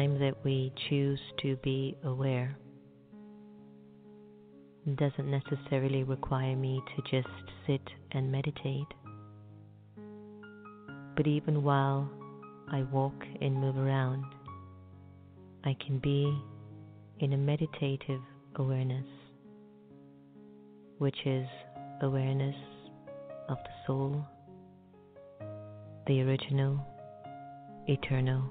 Time 0.00 0.18
that 0.18 0.34
we 0.44 0.72
choose 0.88 1.20
to 1.42 1.56
be 1.56 1.94
aware 2.04 2.56
doesn't 4.96 5.30
necessarily 5.30 6.04
require 6.04 6.56
me 6.56 6.80
to 6.96 7.02
just 7.10 7.34
sit 7.66 7.82
and 8.12 8.32
meditate. 8.32 8.86
But 11.16 11.26
even 11.26 11.62
while 11.62 12.10
I 12.72 12.82
walk 12.84 13.14
and 13.42 13.54
move 13.54 13.76
around, 13.76 14.24
I 15.64 15.76
can 15.86 15.98
be 15.98 16.34
in 17.18 17.34
a 17.34 17.36
meditative 17.36 18.22
awareness, 18.56 19.06
which 20.96 21.18
is 21.26 21.46
awareness 22.00 22.56
of 23.50 23.58
the 23.58 23.86
soul, 23.86 24.24
the 26.06 26.22
original, 26.22 26.80
eternal, 27.86 28.50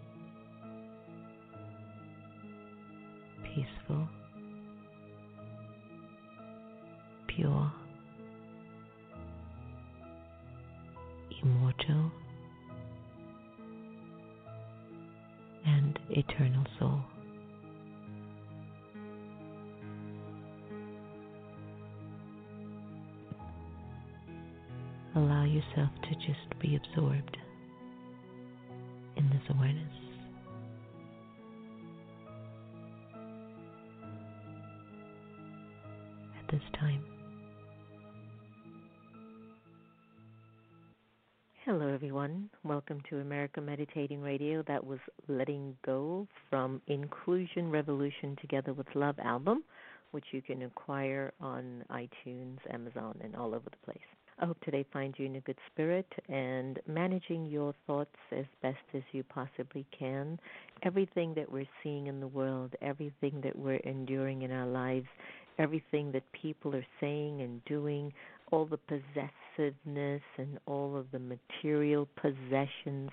Welcome 42.81 43.03
to 43.11 43.19
America 43.19 43.61
Meditating 43.61 44.23
Radio. 44.23 44.63
That 44.67 44.83
was 44.83 44.97
Letting 45.27 45.77
Go 45.85 46.27
from 46.49 46.81
Inclusion 46.87 47.69
Revolution 47.69 48.35
Together 48.41 48.73
with 48.73 48.87
Love 48.95 49.19
album, 49.19 49.63
which 50.09 50.25
you 50.31 50.41
can 50.41 50.63
acquire 50.63 51.31
on 51.39 51.83
iTunes, 51.91 52.57
Amazon, 52.73 53.19
and 53.23 53.35
all 53.35 53.53
over 53.53 53.69
the 53.69 53.85
place. 53.85 53.99
I 54.39 54.47
hope 54.47 54.59
today 54.61 54.83
finds 54.91 55.19
you 55.19 55.27
in 55.27 55.35
a 55.35 55.41
good 55.41 55.59
spirit 55.71 56.07
and 56.27 56.79
managing 56.87 57.45
your 57.45 57.75
thoughts 57.85 58.15
as 58.35 58.45
best 58.63 58.79
as 58.95 59.03
you 59.11 59.23
possibly 59.25 59.85
can. 59.97 60.39
Everything 60.81 61.35
that 61.35 61.51
we're 61.51 61.69
seeing 61.83 62.07
in 62.07 62.19
the 62.19 62.27
world, 62.27 62.73
everything 62.81 63.41
that 63.43 63.55
we're 63.55 63.75
enduring 63.75 64.41
in 64.41 64.51
our 64.51 64.65
lives, 64.65 65.05
everything 65.59 66.11
that 66.13 66.23
people 66.31 66.75
are 66.75 66.87
saying 66.99 67.41
and 67.41 67.63
doing, 67.65 68.11
all 68.51 68.65
the 68.65 68.77
possessiveness 68.77 70.21
and 70.37 70.59
all 70.65 70.95
of 70.97 71.09
the 71.11 71.19
material 71.19 72.07
possessions, 72.15 73.09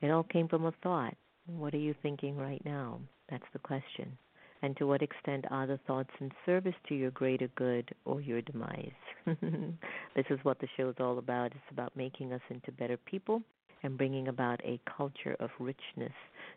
it 0.00 0.10
all 0.10 0.24
came 0.24 0.48
from 0.48 0.64
a 0.66 0.72
thought. 0.82 1.14
What 1.46 1.74
are 1.74 1.78
you 1.78 1.94
thinking 2.02 2.36
right 2.36 2.62
now? 2.64 3.00
That's 3.30 3.44
the 3.52 3.58
question. 3.58 4.16
And 4.62 4.76
to 4.78 4.86
what 4.86 5.02
extent 5.02 5.44
are 5.50 5.66
the 5.66 5.78
thoughts 5.86 6.10
in 6.20 6.30
service 6.46 6.74
to 6.88 6.94
your 6.94 7.10
greater 7.10 7.48
good 7.48 7.90
or 8.06 8.22
your 8.22 8.40
demise? 8.40 8.90
this 9.26 10.24
is 10.30 10.38
what 10.42 10.58
the 10.58 10.68
show 10.76 10.88
is 10.88 10.96
all 10.98 11.18
about. 11.18 11.52
It's 11.52 11.70
about 11.70 11.94
making 11.96 12.32
us 12.32 12.40
into 12.48 12.72
better 12.72 12.96
people 12.96 13.42
and 13.82 13.98
bringing 13.98 14.28
about 14.28 14.64
a 14.64 14.80
culture 14.96 15.36
of 15.40 15.50
richness. 15.60 16.12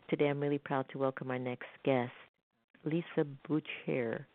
Today 0.08 0.28
I'm 0.28 0.40
really 0.40 0.58
proud 0.58 0.86
to 0.92 0.98
welcome 0.98 1.30
our 1.30 1.38
next 1.38 1.68
guest, 1.84 2.12
Lisa 2.84 3.26
Boucher. 3.46 4.26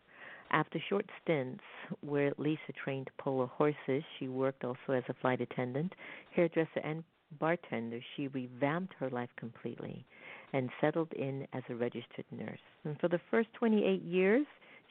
After 0.54 0.78
short 0.88 1.10
stints 1.20 1.64
where 2.00 2.32
Lisa 2.38 2.72
trained 2.84 3.10
polo 3.18 3.48
horses, 3.48 4.04
she 4.16 4.28
worked 4.28 4.62
also 4.62 4.92
as 4.92 5.02
a 5.08 5.14
flight 5.14 5.40
attendant, 5.40 5.96
hairdresser, 6.30 6.78
and 6.84 7.02
bartender. 7.40 7.98
She 8.14 8.28
revamped 8.28 8.94
her 9.00 9.10
life 9.10 9.30
completely 9.34 10.06
and 10.52 10.70
settled 10.80 11.12
in 11.14 11.48
as 11.54 11.64
a 11.68 11.74
registered 11.74 12.24
nurse. 12.30 12.60
And 12.84 12.96
for 13.00 13.08
the 13.08 13.20
first 13.32 13.52
28 13.54 14.02
years, 14.02 14.46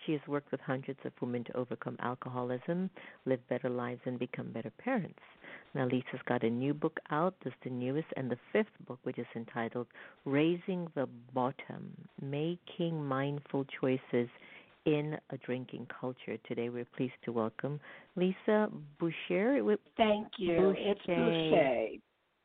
she 0.05 0.11
has 0.11 0.21
worked 0.27 0.51
with 0.51 0.59
hundreds 0.59 0.99
of 1.05 1.13
women 1.21 1.45
to 1.45 1.55
overcome 1.55 1.95
alcoholism, 1.99 2.89
live 3.25 3.47
better 3.47 3.69
lives, 3.69 4.01
and 4.05 4.19
become 4.19 4.51
better 4.51 4.71
parents. 4.71 5.21
Now, 5.73 5.85
Lisa's 5.85 6.19
got 6.25 6.43
a 6.43 6.49
new 6.49 6.73
book 6.73 6.99
out. 7.09 7.35
This 7.41 7.53
is 7.53 7.59
the 7.63 7.69
newest 7.69 8.09
and 8.17 8.29
the 8.29 8.37
fifth 8.51 8.85
book, 8.85 8.99
which 9.03 9.17
is 9.17 9.27
entitled 9.33 9.87
Raising 10.25 10.89
the 10.93 11.07
Bottom 11.33 11.95
Making 12.21 13.01
Mindful 13.05 13.65
Choices 13.79 14.27
in 14.85 15.17
a 15.29 15.37
drinking 15.37 15.87
culture. 15.99 16.37
Today 16.47 16.69
we're 16.69 16.85
pleased 16.85 17.13
to 17.25 17.31
welcome 17.31 17.79
Lisa 18.15 18.69
Boucher. 18.99 19.77
Thank 19.97 20.27
you. 20.37 20.57
Boucher. 20.57 20.75
It's 20.77 21.05
Boucher. 21.05 21.87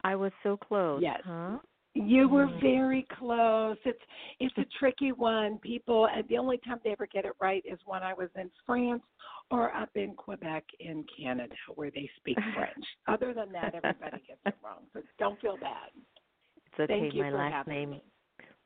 I 0.04 0.14
was 0.14 0.32
so 0.42 0.56
close. 0.56 1.00
Yes. 1.02 1.20
Huh? 1.24 1.58
You 1.94 2.28
were 2.28 2.46
mm. 2.46 2.60
very 2.60 3.06
close. 3.18 3.76
It's 3.84 3.98
it's 4.38 4.56
a 4.58 4.64
tricky 4.78 5.12
one. 5.12 5.58
People 5.58 6.06
and 6.14 6.26
the 6.28 6.38
only 6.38 6.58
time 6.58 6.78
they 6.84 6.90
ever 6.90 7.08
get 7.12 7.24
it 7.24 7.32
right 7.40 7.64
is 7.66 7.78
when 7.86 8.02
I 8.02 8.14
was 8.14 8.28
in 8.36 8.50
France 8.64 9.02
or 9.50 9.74
up 9.74 9.90
in 9.94 10.14
Quebec 10.14 10.64
in 10.78 11.04
Canada 11.18 11.54
where 11.74 11.90
they 11.90 12.08
speak 12.18 12.36
French. 12.54 12.84
Other 13.08 13.34
than 13.34 13.50
that 13.52 13.74
everybody 13.74 14.22
gets 14.28 14.40
it 14.46 14.54
wrong. 14.62 14.82
So 14.92 15.00
don't 15.18 15.40
feel 15.40 15.56
bad. 15.56 15.90
It's 16.66 16.80
okay. 16.80 17.00
Thank 17.00 17.14
you 17.14 17.22
My 17.24 17.30
for 17.30 17.36
last 17.38 17.68
name 17.68 17.90
me. 17.90 18.02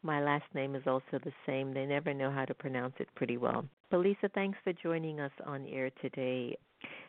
My 0.03 0.21
last 0.21 0.45
name 0.55 0.75
is 0.75 0.83
also 0.87 1.21
the 1.23 1.33
same. 1.47 1.73
They 1.73 1.87
never 1.87 2.13
know 2.13 2.31
how 2.31 2.45
to 2.45 2.55
pronounce 2.55 2.95
it 2.99 3.09
pretty 3.15 3.37
well. 3.37 3.65
But 3.91 3.99
Lisa, 3.99 4.29
thanks 4.35 4.59
for 4.65 4.73
joining 4.73 5.21
us 5.21 5.31
on 5.47 5.67
air 5.67 5.91
today. 6.01 6.57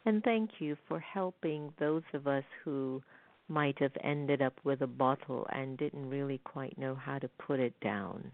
And 0.06 0.24
thank 0.24 0.52
you 0.60 0.78
for 0.88 1.00
helping 1.00 1.74
those 1.80 2.04
of 2.14 2.28
us 2.28 2.44
who 2.64 3.02
might 3.48 3.80
have 3.80 3.92
ended 4.04 4.42
up 4.42 4.54
with 4.64 4.82
a 4.82 4.88
bottle 4.88 5.48
and 5.52 5.78
didn't 5.78 6.10
really 6.10 6.40
quite 6.44 6.78
know 6.78 6.94
how 6.96 7.18
to 7.20 7.28
put 7.46 7.60
it 7.60 7.74
down. 7.82 8.32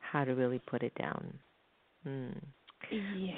How 0.00 0.24
to 0.24 0.32
really 0.32 0.60
put 0.60 0.82
it 0.82 0.94
down. 0.96 1.32
Hmm. 2.02 2.28
Yeah. 2.90 3.34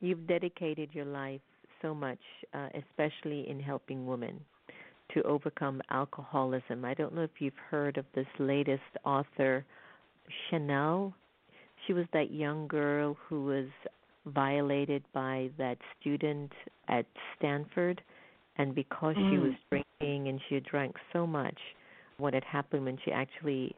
You've 0.00 0.28
dedicated 0.28 0.90
your 0.92 1.04
life 1.04 1.40
so 1.82 1.92
much, 1.92 2.20
uh, 2.54 2.68
especially 2.74 3.48
in 3.48 3.58
helping 3.58 4.06
women 4.06 4.40
to 5.14 5.22
overcome 5.22 5.80
alcoholism. 5.90 6.84
I 6.84 6.94
don't 6.94 7.14
know 7.14 7.22
if 7.22 7.40
you've 7.40 7.52
heard 7.70 7.96
of 7.98 8.04
this 8.14 8.26
latest 8.38 8.82
author, 9.04 9.64
Chanel. 10.48 11.14
She 11.86 11.92
was 11.92 12.06
that 12.12 12.30
young 12.30 12.68
girl 12.68 13.16
who 13.28 13.44
was 13.44 13.66
violated 14.26 15.02
by 15.14 15.50
that 15.58 15.78
student 16.00 16.52
at 16.88 17.06
Stanford, 17.36 18.02
and 18.56 18.74
because 18.74 19.16
mm. 19.16 19.30
she 19.30 19.38
was 19.38 19.54
drinking 19.70 20.28
and 20.28 20.40
she 20.48 20.56
had 20.56 20.64
drank 20.64 20.96
so 21.12 21.26
much, 21.26 21.58
what 22.18 22.34
had 22.34 22.44
happened 22.44 22.84
when 22.84 22.98
she 23.04 23.12
actually 23.12 23.74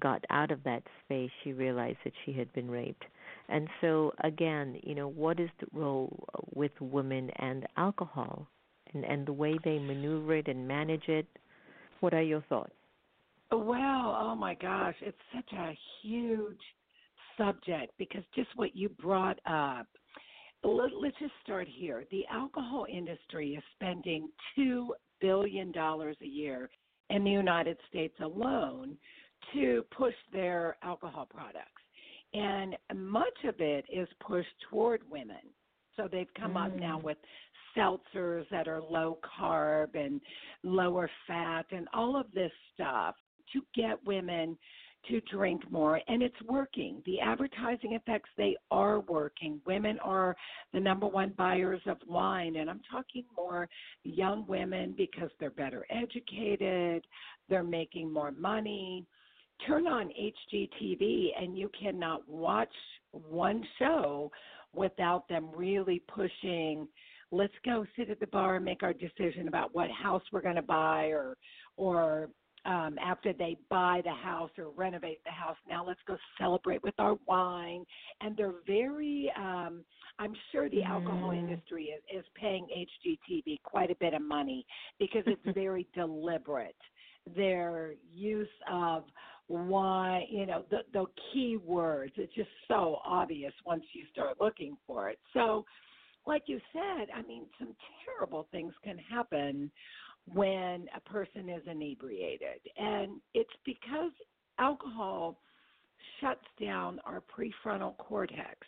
got 0.00 0.24
out 0.30 0.50
of 0.50 0.62
that 0.64 0.82
space, 1.04 1.30
she 1.44 1.52
realized 1.52 1.98
that 2.04 2.14
she 2.24 2.32
had 2.32 2.52
been 2.52 2.70
raped. 2.70 3.04
And 3.48 3.68
so, 3.80 4.12
again, 4.24 4.78
you 4.82 4.94
know, 4.94 5.08
what 5.08 5.38
is 5.38 5.50
the 5.60 5.66
role 5.72 6.26
with 6.54 6.72
women 6.80 7.30
and 7.36 7.66
alcohol? 7.76 8.46
And, 8.94 9.04
and 9.04 9.26
the 9.26 9.32
way 9.32 9.58
they 9.64 9.78
maneuver 9.78 10.36
it 10.36 10.48
and 10.48 10.66
manage 10.66 11.08
it. 11.08 11.26
What 12.00 12.14
are 12.14 12.22
your 12.22 12.42
thoughts? 12.48 12.72
Well, 13.50 14.16
oh 14.18 14.34
my 14.34 14.54
gosh, 14.54 14.94
it's 15.02 15.16
such 15.34 15.52
a 15.58 15.76
huge 16.02 16.60
subject 17.36 17.92
because 17.98 18.22
just 18.34 18.48
what 18.56 18.74
you 18.74 18.88
brought 18.88 19.38
up. 19.46 19.86
Let, 20.64 20.90
let's 21.00 21.18
just 21.18 21.32
start 21.42 21.68
here. 21.68 22.04
The 22.10 22.24
alcohol 22.30 22.86
industry 22.90 23.54
is 23.54 23.62
spending 23.74 24.28
$2 24.58 24.88
billion 25.20 25.72
a 25.76 26.14
year 26.20 26.70
in 27.10 27.24
the 27.24 27.30
United 27.30 27.76
States 27.88 28.14
alone 28.22 28.96
to 29.52 29.84
push 29.96 30.14
their 30.32 30.76
alcohol 30.82 31.28
products. 31.32 31.82
And 32.32 32.76
much 32.94 33.36
of 33.46 33.56
it 33.58 33.84
is 33.92 34.08
pushed 34.26 34.48
toward 34.70 35.02
women. 35.10 35.42
So 35.96 36.08
they've 36.10 36.32
come 36.38 36.54
mm. 36.54 36.66
up 36.66 36.76
now 36.76 36.98
mm. 36.98 37.04
with 37.04 37.18
seltzers 37.76 38.48
that 38.50 38.68
are 38.68 38.82
low 38.82 39.18
carb 39.38 39.94
and 39.94 40.20
lower 40.62 41.10
fat 41.26 41.66
and 41.70 41.88
all 41.94 42.16
of 42.18 42.26
this 42.32 42.52
stuff 42.74 43.14
to 43.52 43.60
get 43.74 43.98
women 44.06 44.56
to 45.08 45.20
drink 45.22 45.68
more 45.70 46.00
and 46.06 46.22
it's 46.22 46.40
working. 46.48 47.02
The 47.06 47.20
advertising 47.20 47.94
effects 47.94 48.30
they 48.36 48.56
are 48.70 49.00
working. 49.00 49.60
Women 49.66 49.98
are 50.00 50.36
the 50.72 50.80
number 50.80 51.06
one 51.06 51.34
buyers 51.36 51.80
of 51.86 51.96
wine 52.06 52.56
and 52.56 52.70
i'm 52.70 52.80
talking 52.90 53.24
more 53.36 53.68
young 54.04 54.46
women 54.46 54.94
because 54.96 55.30
they're 55.40 55.50
better 55.50 55.86
educated 55.90 57.04
they're 57.48 57.62
making 57.62 58.12
more 58.12 58.30
money. 58.32 59.04
Turn 59.66 59.86
on 59.86 60.08
hgtv 60.08 61.28
and 61.40 61.58
you 61.58 61.70
cannot 61.78 62.26
watch 62.28 62.72
one 63.10 63.64
show 63.78 64.30
without 64.74 65.28
them 65.28 65.50
really 65.54 66.02
pushing 66.08 66.88
let's 67.32 67.54
go 67.64 67.84
sit 67.96 68.10
at 68.10 68.20
the 68.20 68.26
bar 68.28 68.56
and 68.56 68.64
make 68.64 68.82
our 68.82 68.92
decision 68.92 69.48
about 69.48 69.74
what 69.74 69.90
house 69.90 70.22
we're 70.30 70.42
going 70.42 70.56
to 70.56 70.62
buy 70.62 71.06
or 71.06 71.36
or 71.76 72.28
um, 72.64 72.96
after 73.04 73.32
they 73.32 73.56
buy 73.68 74.00
the 74.04 74.12
house 74.12 74.50
or 74.56 74.70
renovate 74.70 75.22
the 75.24 75.32
house. 75.32 75.56
Now 75.68 75.84
let's 75.84 76.00
go 76.06 76.16
celebrate 76.38 76.82
with 76.82 76.94
our 76.98 77.16
wine. 77.26 77.84
And 78.20 78.36
they're 78.36 78.54
very, 78.66 79.32
um, 79.36 79.84
I'm 80.18 80.32
sure 80.52 80.70
the 80.70 80.84
alcohol 80.84 81.32
industry 81.32 81.86
is, 81.86 82.02
is 82.16 82.24
paying 82.40 82.66
HGTV 82.66 83.62
quite 83.64 83.90
a 83.90 83.96
bit 83.96 84.14
of 84.14 84.22
money 84.22 84.64
because 85.00 85.24
it's 85.26 85.42
very 85.54 85.88
deliberate. 85.94 86.76
Their 87.34 87.94
use 88.12 88.48
of 88.70 89.04
why, 89.48 90.24
you 90.30 90.46
know, 90.46 90.64
the, 90.70 90.78
the 90.92 91.06
key 91.32 91.56
words, 91.56 92.12
it's 92.16 92.34
just 92.34 92.50
so 92.68 92.98
obvious 93.04 93.52
once 93.66 93.82
you 93.92 94.04
start 94.12 94.40
looking 94.40 94.76
for 94.86 95.08
it. 95.08 95.18
So, 95.34 95.64
like 96.26 96.44
you 96.46 96.60
said, 96.72 97.08
I 97.14 97.22
mean, 97.22 97.46
some 97.58 97.74
terrible 98.04 98.46
things 98.50 98.72
can 98.84 98.98
happen 98.98 99.70
when 100.32 100.86
a 100.94 101.00
person 101.04 101.48
is 101.48 101.62
inebriated. 101.66 102.60
And 102.76 103.20
it's 103.34 103.50
because 103.64 104.12
alcohol 104.58 105.38
shuts 106.20 106.44
down 106.60 107.00
our 107.04 107.22
prefrontal 107.22 107.96
cortex 107.98 108.58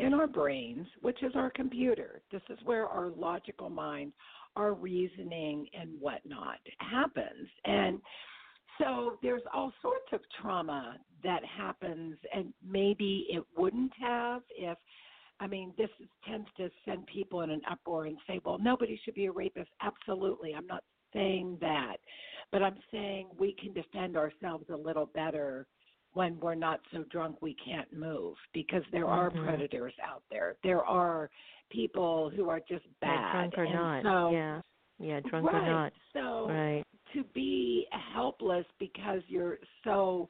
in 0.00 0.12
our 0.12 0.26
brains, 0.26 0.86
which 1.00 1.22
is 1.22 1.32
our 1.34 1.50
computer. 1.50 2.20
This 2.30 2.42
is 2.50 2.58
where 2.64 2.86
our 2.86 3.10
logical 3.10 3.70
mind, 3.70 4.12
our 4.56 4.74
reasoning, 4.74 5.66
and 5.78 5.90
whatnot 6.00 6.58
happens. 6.78 7.48
And 7.64 8.00
so 8.78 9.18
there's 9.22 9.42
all 9.52 9.72
sorts 9.80 10.06
of 10.12 10.20
trauma 10.40 10.98
that 11.22 11.42
happens, 11.44 12.16
and 12.34 12.52
maybe 12.66 13.26
it 13.30 13.44
wouldn't 13.56 13.92
have 14.00 14.42
if 14.56 14.76
I 15.40 15.46
mean, 15.46 15.72
this 15.76 15.90
is, 16.00 16.08
tends 16.28 16.48
to 16.56 16.70
send 16.84 17.06
people 17.06 17.42
in 17.42 17.50
an 17.50 17.60
uproar 17.70 18.06
and 18.06 18.16
say, 18.26 18.40
well, 18.44 18.58
nobody 18.58 18.98
should 19.04 19.14
be 19.14 19.26
a 19.26 19.32
rapist. 19.32 19.70
Absolutely. 19.82 20.54
I'm 20.54 20.66
not 20.66 20.84
saying 21.12 21.58
that. 21.60 21.96
But 22.52 22.62
I'm 22.62 22.76
saying 22.92 23.28
we 23.38 23.54
can 23.60 23.72
defend 23.72 24.16
ourselves 24.16 24.64
a 24.72 24.76
little 24.76 25.06
better 25.06 25.66
when 26.12 26.38
we're 26.40 26.54
not 26.54 26.80
so 26.92 27.04
drunk 27.10 27.42
we 27.42 27.56
can't 27.64 27.92
move 27.92 28.36
because 28.52 28.82
there 28.92 29.06
are 29.06 29.30
mm-hmm. 29.30 29.44
predators 29.44 29.94
out 30.02 30.22
there. 30.30 30.54
There 30.62 30.84
are 30.84 31.28
people 31.70 32.30
who 32.34 32.48
are 32.48 32.60
just 32.60 32.84
bad. 33.00 33.10
Yeah, 33.10 33.32
drunk 33.32 33.54
or 33.58 33.64
and 33.64 33.74
not. 33.74 34.02
So, 34.02 34.30
yeah. 34.32 34.60
Yeah, 35.00 35.20
drunk 35.28 35.52
right. 35.52 35.62
or 35.62 35.70
not. 35.70 35.92
So 36.12 36.48
right. 36.48 36.84
to 37.14 37.24
be 37.34 37.86
helpless 38.14 38.64
because 38.78 39.22
you're 39.26 39.58
so 39.82 40.28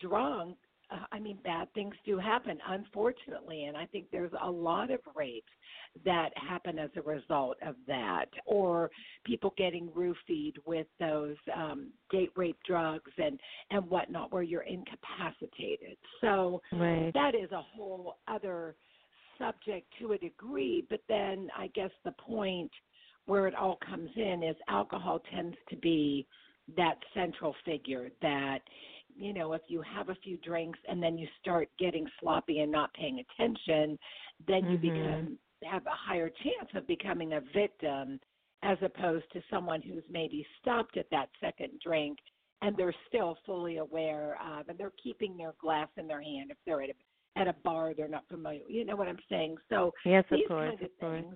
drunk 0.00 0.56
uh, 0.90 1.04
I 1.12 1.18
mean, 1.18 1.38
bad 1.44 1.72
things 1.74 1.94
do 2.04 2.18
happen, 2.18 2.58
unfortunately, 2.68 3.64
and 3.64 3.76
I 3.76 3.86
think 3.86 4.06
there's 4.10 4.32
a 4.42 4.50
lot 4.50 4.90
of 4.90 5.00
rapes 5.14 5.50
that 6.04 6.30
happen 6.36 6.78
as 6.78 6.90
a 6.96 7.02
result 7.02 7.56
of 7.64 7.76
that, 7.86 8.26
or 8.46 8.90
people 9.24 9.54
getting 9.56 9.88
roofied 9.88 10.54
with 10.66 10.86
those 10.98 11.36
um, 11.54 11.90
date 12.10 12.32
rape 12.36 12.58
drugs 12.66 13.12
and 13.18 13.38
and 13.70 13.88
whatnot, 13.88 14.32
where 14.32 14.42
you're 14.42 14.62
incapacitated. 14.62 15.96
So 16.20 16.60
right. 16.72 17.12
that 17.14 17.34
is 17.34 17.50
a 17.52 17.62
whole 17.62 18.16
other 18.28 18.74
subject 19.38 19.86
to 20.00 20.12
a 20.12 20.18
degree. 20.18 20.84
But 20.90 21.00
then 21.08 21.48
I 21.56 21.68
guess 21.68 21.90
the 22.04 22.12
point 22.12 22.70
where 23.26 23.46
it 23.46 23.54
all 23.54 23.78
comes 23.88 24.10
in 24.16 24.42
is 24.42 24.56
alcohol 24.68 25.20
tends 25.32 25.56
to 25.70 25.76
be 25.76 26.26
that 26.76 26.96
central 27.14 27.54
figure 27.64 28.08
that 28.22 28.60
you 29.16 29.32
know, 29.32 29.52
if 29.52 29.62
you 29.68 29.82
have 29.82 30.08
a 30.08 30.14
few 30.16 30.36
drinks 30.38 30.78
and 30.88 31.02
then 31.02 31.16
you 31.16 31.26
start 31.40 31.68
getting 31.78 32.06
sloppy 32.20 32.60
and 32.60 32.70
not 32.70 32.92
paying 32.94 33.24
attention, 33.38 33.98
then 34.46 34.64
you 34.64 34.78
mm-hmm. 34.78 34.98
become 34.98 35.38
have 35.64 35.86
a 35.86 35.90
higher 35.90 36.28
chance 36.28 36.70
of 36.74 36.86
becoming 36.86 37.34
a 37.34 37.40
victim 37.54 38.20
as 38.62 38.78
opposed 38.82 39.24
to 39.32 39.42
someone 39.50 39.80
who's 39.82 40.04
maybe 40.10 40.46
stopped 40.60 40.96
at 40.96 41.06
that 41.10 41.28
second 41.40 41.70
drink 41.82 42.18
and 42.62 42.76
they're 42.76 42.94
still 43.08 43.36
fully 43.44 43.78
aware 43.78 44.38
of 44.58 44.68
and 44.68 44.78
they're 44.78 44.92
keeping 45.02 45.36
their 45.36 45.54
glass 45.60 45.88
in 45.96 46.06
their 46.06 46.22
hand 46.22 46.50
if 46.50 46.56
they're 46.66 46.82
at 46.82 46.90
a 46.90 46.94
at 47.36 47.48
a 47.48 47.54
bar 47.64 47.92
they're 47.96 48.08
not 48.08 48.22
familiar 48.28 48.62
you 48.68 48.84
know 48.84 48.94
what 48.94 49.08
i'm 49.08 49.18
saying 49.28 49.56
so 49.68 49.92
yes 50.04 50.24
these 50.30 50.42
of 50.44 50.48
course 50.48 50.74
of, 50.74 50.84
of 50.84 50.90
course. 51.00 51.22
things 51.22 51.34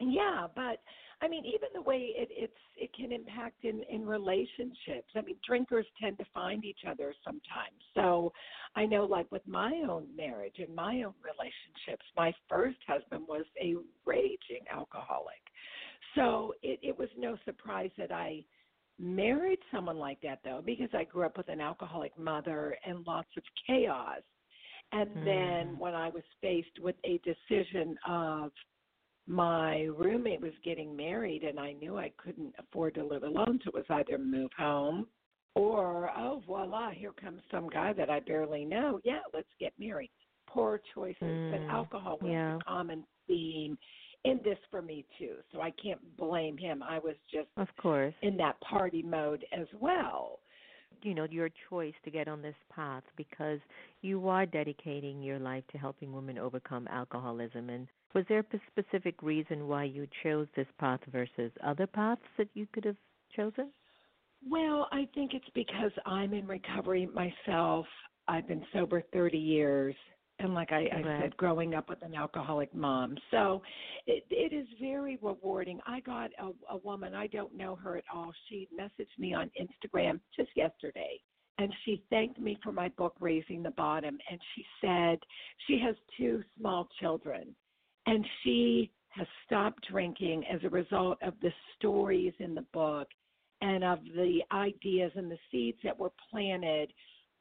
yeah 0.00 0.46
but 0.54 0.80
I 1.22 1.28
mean, 1.28 1.44
even 1.44 1.68
the 1.74 1.82
way 1.82 2.12
it, 2.16 2.28
it's 2.30 2.52
it 2.76 2.90
can 2.94 3.12
impact 3.12 3.64
in 3.64 3.82
in 3.90 4.06
relationships. 4.06 5.12
I 5.14 5.20
mean, 5.20 5.36
drinkers 5.46 5.86
tend 6.00 6.18
to 6.18 6.24
find 6.32 6.64
each 6.64 6.80
other 6.88 7.14
sometimes. 7.24 7.80
So, 7.94 8.32
I 8.74 8.86
know, 8.86 9.04
like 9.04 9.30
with 9.30 9.46
my 9.46 9.82
own 9.88 10.06
marriage 10.16 10.56
and 10.58 10.74
my 10.74 11.02
own 11.02 11.14
relationships, 11.22 12.04
my 12.16 12.32
first 12.48 12.78
husband 12.86 13.24
was 13.28 13.44
a 13.60 13.74
raging 14.06 14.64
alcoholic. 14.72 15.42
So 16.14 16.54
it, 16.62 16.80
it 16.82 16.98
was 16.98 17.08
no 17.16 17.36
surprise 17.44 17.90
that 17.98 18.10
I 18.10 18.44
married 18.98 19.58
someone 19.72 19.98
like 19.98 20.20
that, 20.22 20.40
though, 20.44 20.62
because 20.64 20.88
I 20.92 21.04
grew 21.04 21.24
up 21.24 21.36
with 21.36 21.48
an 21.48 21.60
alcoholic 21.60 22.18
mother 22.18 22.76
and 22.84 23.06
lots 23.06 23.28
of 23.36 23.42
chaos. 23.66 24.20
And 24.92 25.08
mm. 25.10 25.24
then 25.24 25.78
when 25.78 25.94
I 25.94 26.08
was 26.08 26.22
faced 26.40 26.80
with 26.80 26.96
a 27.04 27.20
decision 27.24 27.96
of 28.08 28.50
my 29.26 29.88
roommate 29.96 30.40
was 30.40 30.52
getting 30.64 30.96
married 30.96 31.44
and 31.44 31.58
I 31.58 31.72
knew 31.72 31.98
I 31.98 32.12
couldn't 32.16 32.54
afford 32.58 32.94
to 32.94 33.04
live 33.04 33.22
alone, 33.22 33.60
so 33.64 33.68
it 33.68 33.74
was 33.74 33.84
either 33.88 34.18
move 34.18 34.50
home 34.56 35.06
or 35.54 36.10
oh 36.16 36.42
voila, 36.46 36.90
here 36.90 37.12
comes 37.12 37.40
some 37.50 37.68
guy 37.68 37.92
that 37.92 38.08
I 38.08 38.20
barely 38.20 38.64
know. 38.64 39.00
Yeah, 39.04 39.20
let's 39.34 39.48
get 39.58 39.72
married. 39.78 40.10
Poor 40.46 40.80
choices, 40.94 41.16
mm, 41.22 41.50
but 41.50 41.72
alcohol 41.72 42.18
was 42.20 42.30
yeah. 42.30 42.56
a 42.56 42.58
common 42.64 43.04
theme 43.26 43.76
in 44.24 44.40
this 44.44 44.58
for 44.70 44.82
me 44.82 45.04
too. 45.18 45.36
So 45.52 45.60
I 45.60 45.72
can't 45.82 46.00
blame 46.16 46.56
him. 46.56 46.82
I 46.82 46.98
was 46.98 47.16
just 47.32 47.48
of 47.56 47.68
course 47.80 48.14
in 48.22 48.36
that 48.36 48.60
party 48.60 49.02
mode 49.02 49.44
as 49.52 49.66
well. 49.80 50.40
You 51.02 51.14
know, 51.14 51.26
your 51.30 51.48
choice 51.70 51.94
to 52.04 52.10
get 52.10 52.28
on 52.28 52.42
this 52.42 52.54
path 52.74 53.04
because 53.16 53.58
you 54.02 54.28
are 54.28 54.44
dedicating 54.44 55.22
your 55.22 55.38
life 55.38 55.64
to 55.72 55.78
helping 55.78 56.12
women 56.12 56.36
overcome 56.36 56.86
alcoholism 56.88 57.70
and 57.70 57.88
was 58.14 58.24
there 58.28 58.40
a 58.40 58.60
specific 58.70 59.22
reason 59.22 59.68
why 59.68 59.84
you 59.84 60.06
chose 60.22 60.46
this 60.56 60.66
path 60.78 61.00
versus 61.12 61.52
other 61.64 61.86
paths 61.86 62.20
that 62.38 62.48
you 62.54 62.66
could 62.72 62.84
have 62.84 62.96
chosen? 63.34 63.70
Well, 64.48 64.88
I 64.90 65.06
think 65.14 65.32
it's 65.34 65.48
because 65.54 65.92
I'm 66.06 66.32
in 66.32 66.46
recovery 66.46 67.08
myself. 67.14 67.86
I've 68.26 68.48
been 68.48 68.64
sober 68.72 69.02
30 69.12 69.38
years. 69.38 69.94
And 70.38 70.54
like 70.54 70.72
I, 70.72 70.88
I 70.90 71.20
said, 71.20 71.36
growing 71.36 71.74
up 71.74 71.90
with 71.90 72.02
an 72.02 72.14
alcoholic 72.14 72.74
mom. 72.74 73.18
So 73.30 73.60
it, 74.06 74.24
it 74.30 74.54
is 74.54 74.66
very 74.80 75.18
rewarding. 75.20 75.80
I 75.86 76.00
got 76.00 76.30
a, 76.40 76.74
a 76.74 76.78
woman, 76.78 77.14
I 77.14 77.26
don't 77.26 77.54
know 77.54 77.76
her 77.76 77.98
at 77.98 78.04
all. 78.12 78.32
She 78.48 78.66
messaged 78.78 79.18
me 79.18 79.34
on 79.34 79.50
Instagram 79.60 80.18
just 80.34 80.48
yesterday 80.56 81.20
and 81.58 81.72
she 81.84 82.02
thanked 82.08 82.40
me 82.40 82.58
for 82.62 82.72
my 82.72 82.88
book 82.96 83.14
raising 83.20 83.62
the 83.62 83.70
bottom 83.72 84.18
and 84.30 84.40
she 84.54 84.64
said 84.80 85.18
she 85.66 85.78
has 85.78 85.94
two 86.16 86.42
small 86.58 86.88
children 87.00 87.54
and 88.06 88.24
she 88.42 88.90
has 89.08 89.26
stopped 89.44 89.86
drinking 89.90 90.44
as 90.52 90.60
a 90.64 90.68
result 90.68 91.18
of 91.22 91.34
the 91.42 91.52
stories 91.76 92.32
in 92.38 92.54
the 92.54 92.64
book 92.72 93.08
and 93.60 93.84
of 93.84 93.98
the 94.14 94.40
ideas 94.52 95.12
and 95.16 95.30
the 95.30 95.38
seeds 95.50 95.78
that 95.84 95.98
were 95.98 96.12
planted. 96.30 96.92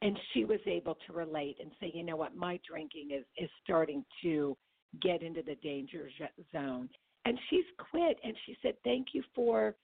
And 0.02 0.18
she 0.34 0.46
was 0.46 0.60
able 0.66 0.98
to 1.06 1.14
relate 1.14 1.58
and 1.62 1.72
say, 1.80 1.92
you 1.94 2.04
know 2.04 2.16
what, 2.16 2.36
my 2.36 2.60
drinking 2.68 3.10
is, 3.12 3.26
is 3.38 3.50
starting 3.64 4.04
to 4.24 4.58
get 5.02 5.22
into 5.22 5.42
the 5.42 5.56
danger 5.56 6.10
zone. 6.52 6.90
And 7.26 7.38
she's 7.50 7.66
quit. 7.92 8.18
And 8.24 8.34
she 8.46 8.58
said, 8.62 8.74
thank 8.84 9.08
you 9.14 9.24
for 9.36 9.76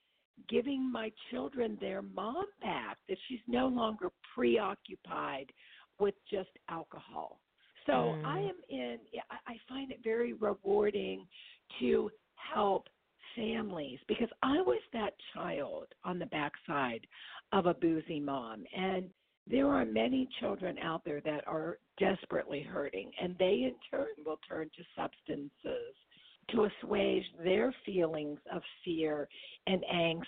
giving 0.48 0.90
my 0.90 1.12
children 1.30 1.78
their 1.80 2.02
mom 2.02 2.44
back, 2.60 2.98
that 3.08 3.18
she's 3.28 3.40
no 3.46 3.68
longer 3.68 4.08
preoccupied 4.34 5.52
with 5.98 6.14
just 6.30 6.50
alcohol. 6.68 7.40
So 7.86 7.92
mm. 7.92 8.24
I 8.24 8.38
am 8.40 8.56
in, 8.68 8.98
I 9.46 9.54
find 9.68 9.90
it 9.90 10.00
very 10.02 10.32
rewarding 10.32 11.26
to 11.80 12.10
help 12.34 12.88
families 13.36 13.98
because 14.08 14.28
I 14.42 14.60
was 14.62 14.80
that 14.92 15.14
child 15.34 15.86
on 16.04 16.18
the 16.18 16.26
backside 16.26 17.06
of 17.52 17.66
a 17.66 17.74
boozy 17.74 18.20
mom. 18.20 18.64
And 18.76 19.06
there 19.48 19.68
are 19.68 19.84
many 19.84 20.28
children 20.40 20.76
out 20.78 21.04
there 21.04 21.20
that 21.20 21.46
are 21.46 21.78
desperately 21.98 22.62
hurting, 22.62 23.10
and 23.22 23.36
they 23.38 23.70
in 23.70 23.74
turn 23.90 24.08
will 24.24 24.40
turn 24.48 24.70
to 24.76 24.82
substances 24.96 25.94
to 26.50 26.64
assuage 26.64 27.24
their 27.42 27.74
feelings 27.84 28.38
of 28.52 28.62
fear 28.84 29.28
and 29.66 29.84
angst 29.92 30.22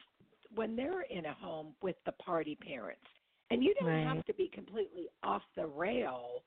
when 0.55 0.77
they're 0.77 1.03
in 1.03 1.27
a 1.27 1.35
home 1.35 1.75
with 1.83 1.97
the 2.07 2.12
party 2.12 2.57
parents. 2.67 3.00
And 3.50 3.62
you 3.62 3.75
don't 3.81 3.88
right. 3.88 4.07
have 4.07 4.25
to 4.27 4.35
be 4.35 4.50
completely 4.53 5.09
off 5.23 5.43
the 5.57 5.67
rail 5.67 6.43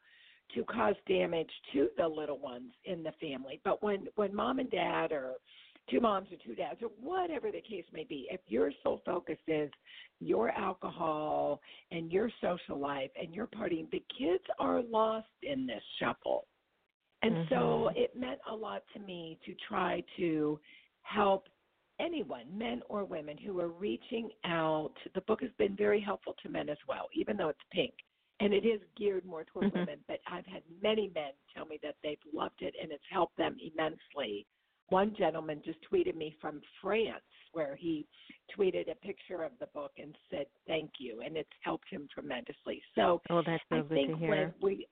to 0.55 0.63
cause 0.65 0.95
damage 1.07 1.49
to 1.73 1.89
the 1.97 2.07
little 2.07 2.39
ones 2.39 2.71
in 2.85 3.03
the 3.03 3.11
family. 3.21 3.59
But 3.63 3.81
when 3.83 4.07
when 4.15 4.35
mom 4.35 4.59
and 4.59 4.69
dad 4.69 5.11
or 5.11 5.33
two 5.89 5.99
moms 5.99 6.27
or 6.31 6.37
two 6.45 6.55
dads 6.55 6.79
or 6.81 6.89
whatever 7.01 7.51
the 7.51 7.61
case 7.61 7.85
may 7.93 8.03
be, 8.03 8.27
if 8.31 8.39
your 8.47 8.71
sole 8.83 9.01
focus 9.05 9.37
is 9.47 9.71
your 10.19 10.49
alcohol 10.51 11.59
and 11.91 12.11
your 12.11 12.29
social 12.41 12.79
life 12.79 13.09
and 13.19 13.33
your 13.33 13.47
partying, 13.47 13.89
the 13.91 14.03
kids 14.17 14.43
are 14.59 14.81
lost 14.81 15.27
in 15.43 15.65
this 15.65 15.83
shuffle. 15.99 16.47
And 17.23 17.33
mm-hmm. 17.33 17.53
so 17.53 17.89
it 17.95 18.15
meant 18.15 18.39
a 18.49 18.55
lot 18.55 18.83
to 18.93 18.99
me 18.99 19.37
to 19.45 19.53
try 19.67 20.03
to 20.17 20.59
help 21.03 21.47
anyone, 21.99 22.45
men 22.53 22.81
or 22.89 23.05
women, 23.05 23.37
who 23.37 23.59
are 23.59 23.67
reaching 23.67 24.29
out. 24.45 24.93
The 25.13 25.21
book 25.21 25.41
has 25.41 25.51
been 25.57 25.75
very 25.75 26.01
helpful 26.01 26.35
to 26.43 26.49
men 26.49 26.69
as 26.69 26.77
well, 26.87 27.07
even 27.13 27.37
though 27.37 27.49
it's 27.49 27.59
pink. 27.71 27.93
And 28.41 28.53
it 28.53 28.65
is 28.65 28.81
geared 28.97 29.25
more 29.25 29.43
toward 29.43 29.67
mm-hmm. 29.67 29.79
women, 29.79 29.99
but 30.07 30.19
I've 30.27 30.45
had 30.45 30.63
many 30.81 31.11
men 31.13 31.31
tell 31.55 31.65
me 31.65 31.79
that 31.83 31.95
they've 32.03 32.17
loved 32.33 32.61
it 32.61 32.73
and 32.81 32.91
it's 32.91 33.03
helped 33.11 33.37
them 33.37 33.55
immensely. 33.61 34.45
One 34.89 35.15
gentleman 35.17 35.61
just 35.63 35.79
tweeted 35.91 36.15
me 36.15 36.35
from 36.41 36.61
France 36.81 37.21
where 37.53 37.75
he 37.75 38.05
tweeted 38.57 38.91
a 38.91 38.95
picture 38.95 39.43
of 39.43 39.51
the 39.59 39.67
book 39.67 39.91
and 39.97 40.15
said 40.29 40.47
thank 40.67 40.91
you 40.99 41.21
and 41.23 41.37
it's 41.37 41.49
helped 41.61 41.89
him 41.89 42.07
tremendously. 42.13 42.81
So 42.95 43.21
oh, 43.29 43.41
that's 43.45 43.63
so 43.69 43.77
I 43.77 43.81
think 43.83 44.19
when 44.19 44.53
we 44.61 44.87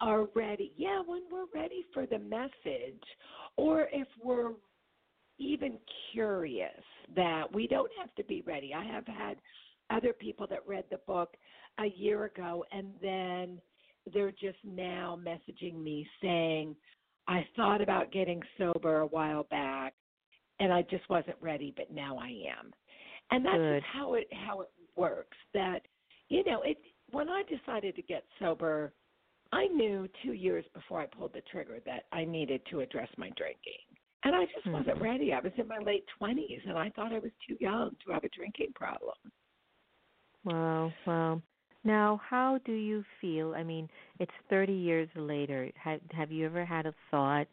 are 0.00 0.26
ready, 0.34 0.72
yeah, 0.76 1.00
when 1.04 1.22
we're 1.30 1.46
ready 1.54 1.84
for 1.92 2.06
the 2.06 2.18
message 2.18 3.02
or 3.56 3.88
if 3.92 4.08
we're 4.22 4.52
even 5.38 5.78
curious 6.12 6.70
that 7.16 7.52
we 7.52 7.66
don't 7.66 7.90
have 7.98 8.14
to 8.14 8.24
be 8.24 8.42
ready. 8.46 8.72
I 8.74 8.84
have 8.84 9.06
had 9.06 9.36
other 9.90 10.12
people 10.12 10.46
that 10.48 10.66
read 10.66 10.84
the 10.90 10.98
book 11.06 11.34
a 11.78 11.86
year 11.86 12.24
ago 12.24 12.64
and 12.72 12.92
then 13.02 13.60
they're 14.12 14.32
just 14.32 14.58
now 14.64 15.18
messaging 15.22 15.82
me 15.82 16.06
saying, 16.20 16.76
I 17.26 17.46
thought 17.56 17.80
about 17.80 18.12
getting 18.12 18.42
sober 18.58 19.00
a 19.00 19.06
while 19.06 19.44
back 19.44 19.94
and 20.60 20.72
I 20.72 20.82
just 20.82 21.08
wasn't 21.08 21.36
ready, 21.40 21.72
but 21.76 21.90
now 21.90 22.18
I 22.18 22.28
am. 22.28 22.72
And 23.30 23.44
that's 23.44 23.56
Good. 23.56 23.82
just 23.82 23.86
how 23.92 24.14
it 24.14 24.28
how 24.32 24.60
it 24.60 24.70
works. 24.96 25.36
That 25.54 25.80
you 26.28 26.44
know, 26.44 26.62
it 26.62 26.78
when 27.10 27.28
I 27.28 27.42
decided 27.42 27.96
to 27.96 28.02
get 28.02 28.24
sober, 28.38 28.92
I 29.52 29.66
knew 29.66 30.08
two 30.22 30.32
years 30.32 30.64
before 30.74 31.00
I 31.00 31.06
pulled 31.06 31.32
the 31.32 31.42
trigger 31.50 31.80
that 31.86 32.04
I 32.12 32.24
needed 32.24 32.60
to 32.70 32.80
address 32.80 33.08
my 33.16 33.30
drinking. 33.36 33.84
And 34.24 34.34
I 34.34 34.44
just 34.46 34.66
wasn't 34.72 34.96
Mm-hmm. 34.96 35.02
ready. 35.02 35.32
I 35.32 35.40
was 35.40 35.52
in 35.58 35.68
my 35.68 35.78
late 35.78 36.04
20s 36.20 36.68
and 36.68 36.78
I 36.78 36.90
thought 36.90 37.12
I 37.12 37.18
was 37.18 37.30
too 37.46 37.56
young 37.60 37.90
to 38.06 38.12
have 38.12 38.24
a 38.24 38.28
drinking 38.30 38.72
problem. 38.74 39.14
Wow, 40.44 40.92
wow. 41.06 41.42
Now, 41.84 42.20
how 42.28 42.58
do 42.64 42.72
you 42.72 43.04
feel? 43.20 43.54
I 43.54 43.62
mean, 43.62 43.88
it's 44.18 44.32
30 44.50 44.72
years 44.72 45.08
later. 45.16 45.70
Have 45.76 46.00
have 46.12 46.32
you 46.32 46.46
ever 46.46 46.64
had 46.64 46.86
a 46.86 46.94
thought 47.10 47.46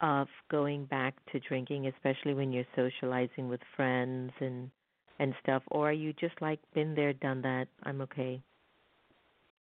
of 0.00 0.28
going 0.50 0.84
back 0.86 1.14
to 1.32 1.40
drinking, 1.40 1.86
especially 1.88 2.34
when 2.34 2.52
you're 2.52 2.66
socializing 2.76 3.48
with 3.48 3.60
friends 3.76 4.32
and 4.40 4.70
and 5.18 5.34
stuff, 5.42 5.62
or 5.68 5.90
are 5.90 5.92
you 5.92 6.12
just 6.14 6.40
like 6.40 6.60
been 6.74 6.94
there, 6.94 7.12
done 7.12 7.42
that? 7.42 7.68
I'm 7.84 8.00
okay. 8.02 8.42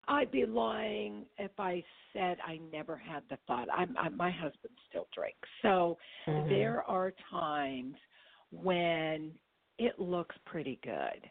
I'd 0.09 0.31
be 0.31 0.45
lying 0.47 1.27
if 1.39 1.53
I 1.59 1.83
said 2.13 2.39
I 2.45 2.59
never 2.73 2.97
had 2.97 3.23
the 3.31 3.39
thought. 3.47 3.69
I'm, 3.73 3.97
I'm 3.97 4.17
my 4.17 4.31
husband 4.31 4.75
still 4.89 5.09
drinks, 5.15 5.49
so 5.63 5.97
Mhm. 6.27 6.49
there 6.49 6.83
are 6.89 7.13
times 7.31 7.97
when 8.51 9.33
it 9.79 9.99
looks 9.99 10.37
pretty 10.45 10.79
good. 10.83 11.31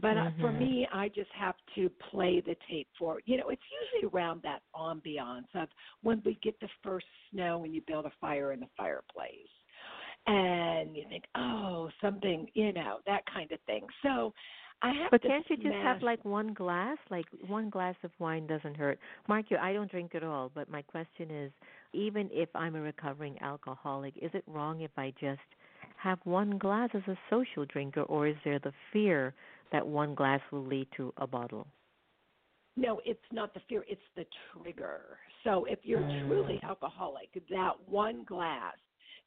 But 0.00 0.16
uh 0.16 0.30
for 0.40 0.50
Mhm. 0.50 0.58
me, 0.58 0.88
I 0.92 1.08
just 1.08 1.30
have 1.32 1.54
to 1.76 1.88
play 2.10 2.40
the 2.40 2.56
tape 2.68 2.88
for 2.98 3.20
you 3.26 3.36
know. 3.36 3.48
It's 3.48 3.62
usually 3.82 4.08
around 4.12 4.42
that 4.42 4.62
ambiance 4.74 5.54
of 5.54 5.68
when 6.02 6.20
we 6.24 6.34
get 6.42 6.58
the 6.60 6.68
first 6.82 7.06
snow 7.30 7.64
and 7.64 7.74
you 7.74 7.80
build 7.86 8.04
a 8.06 8.12
fire 8.20 8.52
in 8.52 8.60
the 8.60 8.68
fireplace, 8.76 9.48
and 10.26 10.96
you 10.96 11.04
think, 11.08 11.24
oh, 11.36 11.90
something, 12.00 12.48
you 12.54 12.72
know, 12.72 12.98
that 13.06 13.24
kind 13.26 13.50
of 13.52 13.60
thing. 13.62 13.86
So 14.02 14.32
I 14.82 14.92
have 14.92 15.10
But 15.10 15.22
to 15.22 15.28
can't 15.28 15.46
you 15.48 15.56
just 15.56 15.76
have 15.76 16.02
like 16.02 16.24
one 16.24 16.52
glass? 16.52 16.98
Like 17.10 17.26
one 17.46 17.70
glass 17.70 17.94
of 18.02 18.10
wine 18.18 18.46
doesn't 18.46 18.76
hurt. 18.76 18.98
Mark 19.28 19.46
you, 19.50 19.56
I 19.58 19.72
don't 19.72 19.90
drink 19.90 20.14
at 20.14 20.24
all, 20.24 20.50
but 20.54 20.68
my 20.68 20.82
question 20.82 21.30
is 21.30 21.52
even 21.92 22.28
if 22.32 22.48
I'm 22.54 22.74
a 22.74 22.80
recovering 22.80 23.40
alcoholic, 23.40 24.14
is 24.20 24.30
it 24.34 24.44
wrong 24.46 24.80
if 24.80 24.90
I 24.96 25.12
just 25.20 25.40
have 25.96 26.18
one 26.24 26.58
glass 26.58 26.90
as 26.94 27.02
a 27.06 27.16
social 27.30 27.64
drinker 27.66 28.02
or 28.02 28.26
is 28.26 28.36
there 28.44 28.58
the 28.58 28.72
fear 28.92 29.32
that 29.74 29.84
one 29.84 30.14
glass 30.14 30.40
will 30.52 30.64
lead 30.64 30.86
to 30.96 31.12
a 31.16 31.26
bottle? 31.26 31.66
No, 32.76 33.00
it's 33.04 33.20
not 33.32 33.52
the 33.54 33.60
fear, 33.68 33.84
it's 33.88 34.00
the 34.16 34.24
trigger. 34.52 35.18
So 35.42 35.64
if 35.64 35.80
you're 35.82 36.02
Mm. 36.02 36.24
truly 36.24 36.60
alcoholic, 36.62 37.30
that 37.50 37.72
one 37.88 38.22
glass, 38.24 38.76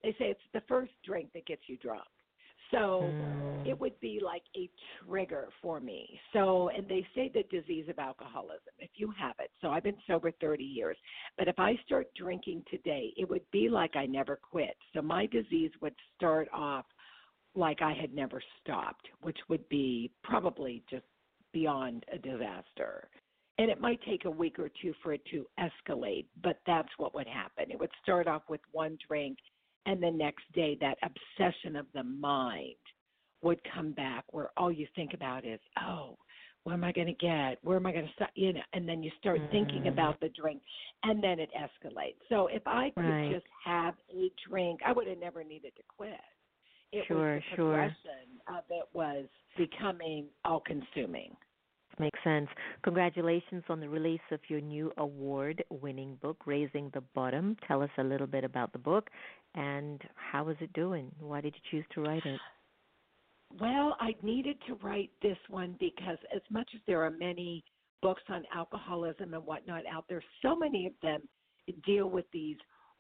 they 0.04 0.12
say 0.14 0.26
it's 0.32 0.40
the 0.54 0.62
first 0.62 0.94
drink 1.04 1.34
that 1.34 1.46
gets 1.46 1.64
you 1.68 1.78
drunk. 1.78 2.08
So 2.72 3.16
Mm. 3.20 3.66
it 3.66 3.78
would 3.80 4.00
be 4.00 4.22
like 4.24 4.44
a 4.56 4.70
trigger 5.06 5.50
for 5.62 5.82
me. 5.82 6.18
So, 6.32 6.70
and 6.70 6.88
they 6.88 7.06
say 7.14 7.30
the 7.34 7.44
disease 7.44 7.90
of 7.90 8.00
alcoholism, 8.00 8.74
if 8.80 8.92
you 8.96 9.12
have 9.20 9.36
it. 9.40 9.52
So 9.62 9.72
I've 9.72 9.84
been 9.84 10.02
sober 10.08 10.32
30 10.40 10.64
years, 10.64 10.98
but 11.38 11.50
if 11.50 11.60
I 11.60 11.76
start 11.86 12.08
drinking 12.16 12.64
today, 12.72 13.14
it 13.18 13.30
would 13.30 13.50
be 13.52 13.68
like 13.68 13.98
I 13.98 14.06
never 14.06 14.38
quit. 14.38 14.78
So 14.94 15.02
my 15.02 15.26
disease 15.26 15.72
would 15.82 15.96
start 16.16 16.48
off 16.54 16.86
like 17.58 17.82
I 17.82 17.94
had 17.94 18.14
never 18.14 18.42
stopped, 18.62 19.08
which 19.22 19.38
would 19.50 19.68
be 19.68 20.12
probably 20.24 20.84
just 20.90 21.06
beyond 21.52 22.06
a 22.14 22.18
disaster. 22.18 23.10
And 23.58 23.72
it 23.72 23.82
might 23.82 24.00
take 24.04 24.26
a 24.26 24.32
week 24.32 24.60
or 24.60 24.70
two 24.82 24.94
for 25.02 25.14
it 25.14 25.26
to 25.32 25.48
escalate, 25.60 26.28
but 26.44 26.60
that's 26.68 26.90
what 26.98 27.16
would 27.16 27.28
happen. 27.28 27.72
It 27.72 27.80
would 27.80 27.92
start 28.04 28.28
off 28.28 28.44
with 28.48 28.62
one 28.72 28.98
drink, 29.08 29.40
and 29.88 30.02
the 30.02 30.12
next 30.12 30.44
day, 30.54 30.78
that 30.80 30.98
obsession 31.02 31.76
of 31.76 31.88
the 31.94 32.04
mind 32.04 32.76
would 33.42 33.60
come 33.74 33.92
back 33.94 34.26
where 34.32 34.50
all 34.58 34.72
you 34.72 34.88
think 34.96 35.14
about 35.14 35.46
is, 35.46 35.60
oh, 35.82 36.18
what 36.64 36.74
am 36.74 36.84
I 36.84 36.92
going 36.92 37.08
to 37.08 37.14
get? 37.14 37.58
Where 37.64 37.78
am 37.78 37.86
I 37.86 37.94
going 37.94 38.06
to 38.06 38.14
stop? 38.14 38.30
You 38.36 38.54
know, 38.54 38.62
and 38.74 38.88
then 38.88 39.02
you 39.02 39.10
start 39.20 39.42
thinking 39.52 39.84
Mhm. 39.84 39.94
about 39.94 40.20
the 40.20 40.30
drink, 40.30 40.62
and 41.04 41.24
then 41.24 41.40
it 41.40 41.50
escalates. 41.54 42.22
So 42.30 42.48
if 42.48 42.62
I 42.68 42.90
could 42.92 43.04
Right. 43.06 43.30
just 43.32 43.48
have 43.64 43.96
a 44.10 44.30
drink, 44.48 44.82
I 44.84 44.92
would 44.92 45.08
have 45.08 45.18
never 45.18 45.44
needed 45.44 45.76
to 45.78 45.84
quit. 45.84 46.20
It 46.92 47.06
Sure, 47.08 47.36
was 47.36 47.44
the 47.52 47.56
sure. 47.56 47.72
progression 47.74 48.40
of 48.48 48.64
it 48.70 48.88
was 48.94 49.26
becoming 49.58 50.28
all 50.46 50.62
consuming. 50.62 51.36
Makes 52.00 52.20
sense. 52.24 52.48
Congratulations 52.84 53.64
on 53.70 53.80
the 53.80 53.90
release 53.90 54.22
of 54.32 54.40
your 54.50 54.62
new 54.62 54.94
award 54.98 55.64
winning 55.70 56.16
book, 56.22 56.38
Raising 56.46 56.92
the 56.94 57.02
Bottom. 57.16 57.58
Tell 57.68 57.82
us 57.82 57.90
a 57.98 58.04
little 58.04 58.28
bit 58.28 58.44
about 58.44 58.72
the 58.72 58.78
book 58.78 59.10
and 59.56 60.02
how 60.16 60.48
is 60.50 60.58
it 60.62 60.72
doing? 60.74 61.12
Why 61.20 61.42
did 61.42 61.56
you 61.56 61.62
choose 61.72 61.86
to 61.96 62.02
write 62.02 62.26
it? 62.26 62.40
Well, 63.60 63.98
I 64.00 64.14
needed 64.22 64.58
to 64.68 64.76
write 64.76 65.10
this 65.22 65.38
one 65.50 65.76
because 65.80 66.18
as 66.36 66.42
much 66.52 66.70
as 66.76 66.82
there 66.86 67.02
are 67.02 67.10
many 67.10 67.64
books 68.02 68.22
on 68.30 68.44
alcoholism 68.54 69.34
and 69.34 69.46
whatnot 69.46 69.84
out 69.92 70.06
there, 70.08 70.24
so 70.42 70.56
many 70.56 70.86
of 70.86 70.94
them 71.02 71.22
deal 71.86 72.10
with 72.10 72.26
these 72.32 72.58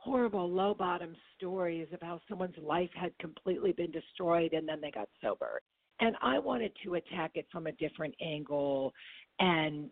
horrible 0.07 0.49
low 0.49 0.73
bottom 0.73 1.13
stories 1.35 1.87
of 1.91 2.01
how 2.01 2.21
someone's 2.29 2.57
life 2.61 2.89
had 2.95 3.11
completely 3.19 3.73
been 3.73 3.91
destroyed 3.91 4.53
and 4.53 4.67
then 4.67 4.79
they 4.79 4.89
got 4.89 5.09
sober. 5.21 5.61
And 5.99 6.15
I 6.21 6.39
wanted 6.39 6.71
to 6.83 6.95
attack 6.95 7.31
it 7.35 7.45
from 7.51 7.67
a 7.67 7.73
different 7.73 8.15
angle 8.21 8.93
and 9.39 9.89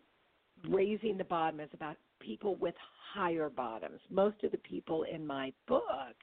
raising 0.69 1.17
the 1.17 1.25
bottom 1.25 1.60
is 1.60 1.69
about 1.73 1.97
people 2.21 2.56
with 2.56 2.75
higher 3.13 3.49
bottoms. 3.49 3.99
Most 4.10 4.41
of 4.43 4.51
the 4.51 4.58
people 4.60 5.04
in 5.04 5.28
my 5.28 5.51
book 5.67 6.15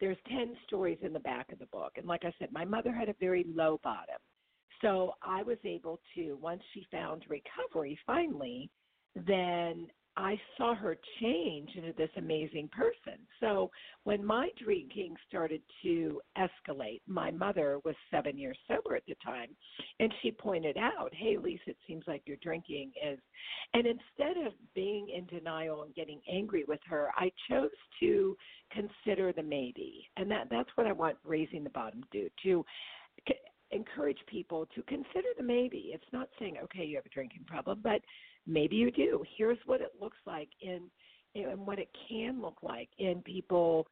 there's 0.00 0.16
10 0.28 0.56
stories 0.66 0.98
in 1.02 1.12
the 1.12 1.20
back 1.20 1.50
of 1.52 1.58
the 1.58 1.66
book. 1.66 1.92
And 1.96 2.06
like 2.06 2.24
I 2.24 2.32
said, 2.38 2.48
my 2.52 2.64
mother 2.64 2.92
had 2.92 3.08
a 3.08 3.14
very 3.20 3.46
low 3.54 3.80
bottom. 3.82 4.18
So 4.82 5.14
I 5.22 5.42
was 5.42 5.56
able 5.64 6.00
to, 6.14 6.36
once 6.42 6.62
she 6.72 6.84
found 6.90 7.24
recovery 7.28 7.98
finally, 8.06 8.70
then 9.14 9.86
I 10.16 10.40
saw 10.56 10.74
her 10.74 10.96
change 11.20 11.70
into 11.74 11.92
this 11.92 12.10
amazing 12.16 12.68
person. 12.68 13.18
So 13.40 13.70
when 14.04 14.24
my 14.24 14.50
drinking 14.62 15.16
started 15.28 15.60
to 15.82 16.20
escalate, 16.38 17.00
my 17.06 17.30
mother 17.30 17.80
was 17.84 17.96
seven 18.10 18.38
years 18.38 18.56
sober 18.68 18.94
at 18.94 19.04
the 19.06 19.16
time, 19.24 19.48
and 19.98 20.12
she 20.22 20.30
pointed 20.30 20.76
out, 20.76 21.12
"Hey, 21.14 21.36
Lisa, 21.36 21.70
it 21.70 21.78
seems 21.86 22.06
like 22.06 22.26
your 22.26 22.36
drinking 22.38 22.92
is." 23.02 23.18
And 23.72 23.86
instead 23.86 24.36
of 24.36 24.54
being 24.74 25.08
in 25.08 25.26
denial 25.26 25.82
and 25.82 25.94
getting 25.94 26.22
angry 26.28 26.64
with 26.64 26.82
her, 26.84 27.10
I 27.16 27.32
chose 27.48 27.74
to 28.00 28.36
consider 28.70 29.32
the 29.32 29.42
maybe, 29.42 30.08
and 30.16 30.30
that 30.30 30.48
that's 30.48 30.70
what 30.76 30.86
I 30.86 30.92
want 30.92 31.18
raising 31.24 31.64
the 31.64 31.70
bottom 31.70 32.04
to 32.04 32.08
do 32.08 32.30
to 32.42 32.64
c- 33.28 33.34
encourage 33.70 34.24
people 34.26 34.66
to 34.66 34.82
consider 34.84 35.28
the 35.36 35.42
maybe. 35.42 35.90
It's 35.92 36.12
not 36.12 36.28
saying, 36.38 36.58
"Okay, 36.58 36.84
you 36.84 36.96
have 36.96 37.06
a 37.06 37.10
drinking 37.10 37.44
problem," 37.44 37.80
but 37.80 38.04
maybe 38.46 38.76
you 38.76 38.90
do. 38.90 39.22
Here's 39.36 39.58
what 39.66 39.80
it 39.80 39.92
looks 40.00 40.18
like 40.26 40.48
in 40.60 40.82
and 41.34 41.66
what 41.66 41.78
it 41.78 41.88
can 42.08 42.40
look 42.40 42.58
like 42.62 42.88
in 42.98 43.20
people 43.22 43.86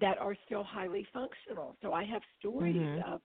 that 0.00 0.18
are 0.18 0.36
still 0.46 0.62
highly 0.62 1.06
functional. 1.12 1.76
So 1.82 1.92
I 1.92 2.04
have 2.04 2.22
stories 2.38 2.76
mm-hmm. 2.76 3.12
of 3.12 3.20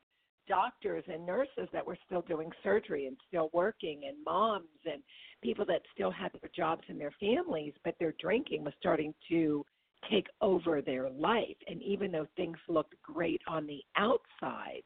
doctors 0.50 1.04
and 1.08 1.26
nurses 1.26 1.70
that 1.72 1.86
were 1.86 1.98
still 2.06 2.22
doing 2.24 2.52
surgery 2.64 3.06
and 3.06 3.16
still 3.28 3.50
working 3.54 4.02
and 4.08 4.18
moms 4.26 4.66
and 4.86 5.02
people 5.44 5.64
that 5.66 5.82
still 5.94 6.12
had 6.12 6.32
their 6.42 6.50
jobs 6.54 6.82
and 6.90 7.00
their 7.00 7.14
families 7.20 7.74
but 7.86 7.94
their 8.00 8.14
drinking 8.20 8.64
was 8.64 8.74
starting 8.80 9.14
to 9.30 9.64
take 10.10 10.26
over 10.42 10.82
their 10.82 11.10
life 11.12 11.56
and 11.68 11.82
even 11.84 12.12
though 12.12 12.26
things 12.36 12.58
looked 12.68 12.96
great 13.04 13.42
on 13.48 13.68
the 13.68 13.80
outside 13.96 14.82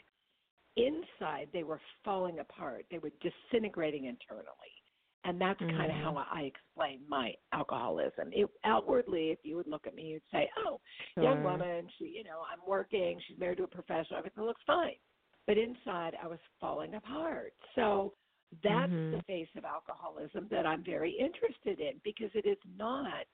inside 0.76 1.48
they 1.54 1.64
were 1.64 1.80
falling 2.04 2.40
apart 2.40 2.86
they 2.92 2.98
were 2.98 3.12
disintegrating 3.22 4.06
internally 4.06 4.74
and 5.26 5.40
that's 5.40 5.60
mm-hmm. 5.62 5.78
kind 5.78 5.92
of 5.92 5.98
how 5.98 6.26
I 6.32 6.42
explain 6.42 7.00
my 7.08 7.34
alcoholism. 7.54 8.30
It, 8.32 8.48
outwardly, 8.66 9.30
if 9.30 9.40
you 9.44 9.56
would 9.56 9.68
look 9.68 9.88
at 9.88 9.96
me, 9.96 10.04
you'd 10.04 10.22
say, 10.32 10.50
"Oh, 10.66 10.80
sure. 11.16 11.24
young 11.24 11.44
woman, 11.44 11.88
she, 11.98 12.06
you 12.06 12.24
know, 12.24 12.42
I'm 12.52 12.60
working, 12.68 13.20
she's 13.28 13.40
married 13.40 13.58
to 13.58 13.64
a 13.64 13.68
professional, 13.68 14.20
everything 14.20 14.44
looks 14.44 14.62
fine." 14.66 14.96
But 15.48 15.58
inside, 15.58 16.14
I 16.22 16.28
was 16.28 16.40
falling 16.60 16.96
apart. 16.96 17.54
So 17.76 18.14
that's 18.64 18.92
mm-hmm. 18.92 19.18
the 19.18 19.24
face 19.24 19.50
of 19.58 19.66
alcoholism 19.66 20.48
that 20.52 20.66
I'm 20.66 20.84
very 20.84 21.12
interested 21.12 21.80
in 21.80 22.00
because 22.04 22.30
it 22.34 22.48
is 22.48 22.58
not 22.78 23.26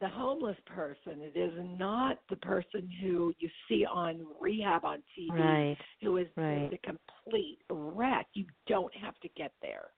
the 0.00 0.08
homeless 0.08 0.56
person. 0.66 1.20
It 1.20 1.38
is 1.38 1.52
not 1.78 2.18
the 2.28 2.36
person 2.36 2.88
who 3.00 3.32
you 3.38 3.48
see 3.68 3.86
on 3.86 4.26
rehab 4.40 4.84
on 4.84 4.98
TV 5.18 5.38
right. 5.38 5.76
who 6.02 6.16
is 6.16 6.26
right. 6.36 6.70
a 6.72 6.78
complete 6.78 7.58
wreck. 7.70 8.26
You 8.34 8.46
don't 8.66 8.94
have 8.96 9.18
to 9.20 9.28
get 9.36 9.52
there. 9.62 9.90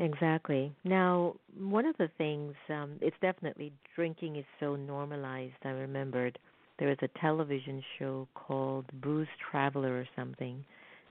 Exactly. 0.00 0.74
Now, 0.82 1.36
one 1.56 1.86
of 1.86 1.96
the 1.98 2.08
things, 2.18 2.54
um, 2.70 2.98
it's 3.00 3.16
definitely 3.20 3.72
drinking 3.94 4.36
is 4.36 4.44
so 4.58 4.74
normalized. 4.74 5.54
I 5.62 5.68
remembered 5.70 6.38
there 6.78 6.88
was 6.88 6.98
a 7.02 7.20
television 7.20 7.84
show 7.98 8.26
called 8.34 8.86
Booze 9.00 9.28
Traveler 9.50 9.96
or 10.00 10.08
something, 10.16 10.64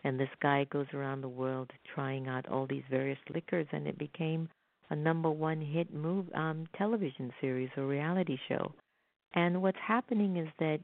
and 0.04 0.19
this 0.19 0.30
guy 0.41 0.65
goes 0.65 0.88
around 0.93 1.21
the 1.21 1.30
world 1.30 1.71
trying 1.93 2.28
out 2.28 2.49
all 2.49 2.65
these 2.67 2.84
various 2.89 3.19
liquors, 3.34 3.67
and 3.71 3.88
it 3.88 3.97
became 3.97 4.49
a 4.89 4.95
number 4.95 5.30
one 5.30 5.62
hit 5.62 5.93
move 5.93 6.25
um, 6.34 6.67
television 6.78 7.32
series 7.39 7.69
or 7.78 7.86
reality 7.86 8.38
show. 8.49 8.73
And 9.36 9.62
what's 9.62 9.78
happening 9.88 10.38
is 10.38 10.49
that 10.60 10.80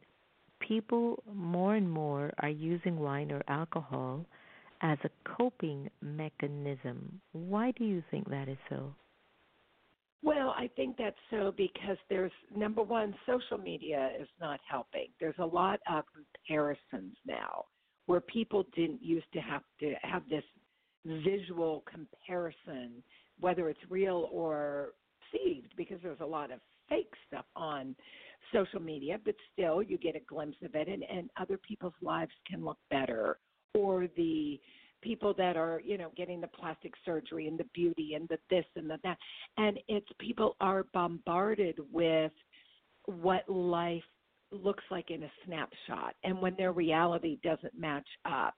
people 0.59 1.23
more 1.33 1.75
and 1.75 1.89
more 1.89 2.31
are 2.39 2.49
using 2.49 2.99
wine 2.99 3.31
or 3.31 3.43
alcohol 3.47 4.25
as 4.81 4.97
a 5.03 5.09
coping 5.37 5.89
mechanism. 6.01 7.21
Why 7.31 7.71
do 7.71 7.85
you 7.85 8.03
think 8.11 8.29
that 8.29 8.49
is 8.49 8.57
so? 8.69 8.93
Well, 10.23 10.55
I 10.57 10.69
think 10.75 10.97
that's 10.97 11.15
so 11.29 11.53
because 11.55 11.97
there's 12.09 12.31
number 12.55 12.81
one, 12.81 13.13
social 13.27 13.57
media 13.57 14.09
is 14.19 14.27
not 14.41 14.59
helping. 14.67 15.07
There's 15.19 15.35
a 15.37 15.45
lot 15.45 15.79
of 15.89 16.03
comparisons 16.47 17.15
now 17.27 17.65
where 18.07 18.21
people 18.21 18.65
didn't 18.75 19.03
used 19.03 19.31
to 19.33 19.39
have 19.39 19.61
to 19.81 19.93
have 20.01 20.23
this 20.29 20.43
visual 21.05 21.83
comparison, 21.91 23.03
whether 23.39 23.69
it's 23.69 23.79
real 23.89 24.29
or 24.31 24.93
perceived, 25.31 25.73
because 25.77 25.99
there's 26.01 26.19
a 26.21 26.25
lot 26.25 26.51
of 26.51 26.59
fake 26.89 27.13
stuff 27.27 27.45
on 27.55 27.95
social 28.53 28.79
media, 28.79 29.19
but 29.23 29.35
still 29.53 29.81
you 29.81 29.97
get 29.97 30.15
a 30.15 30.19
glimpse 30.21 30.57
of 30.63 30.75
it 30.75 30.87
and, 30.87 31.03
and 31.03 31.29
other 31.39 31.57
people's 31.57 31.93
lives 32.01 32.31
can 32.49 32.63
look 32.63 32.77
better 32.89 33.37
or 33.75 34.07
the 34.15 34.59
people 35.01 35.35
that 35.37 35.55
are 35.55 35.81
you 35.85 35.97
know 35.97 36.11
getting 36.17 36.41
the 36.41 36.47
plastic 36.47 36.93
surgery 37.05 37.47
and 37.47 37.59
the 37.59 37.65
beauty 37.73 38.15
and 38.15 38.27
the 38.29 38.37
this 38.49 38.65
and 38.75 38.89
the 38.89 38.97
that. 39.03 39.17
And 39.57 39.77
it's 39.87 40.07
people 40.19 40.55
are 40.61 40.85
bombarded 40.93 41.77
with 41.91 42.31
what 43.05 43.47
life 43.47 44.03
looks 44.51 44.83
like 44.89 45.11
in 45.11 45.23
a 45.23 45.31
snapshot 45.45 46.15
and 46.23 46.39
when 46.41 46.55
their 46.55 46.71
reality 46.71 47.37
doesn't 47.43 47.77
match 47.77 48.07
up. 48.25 48.55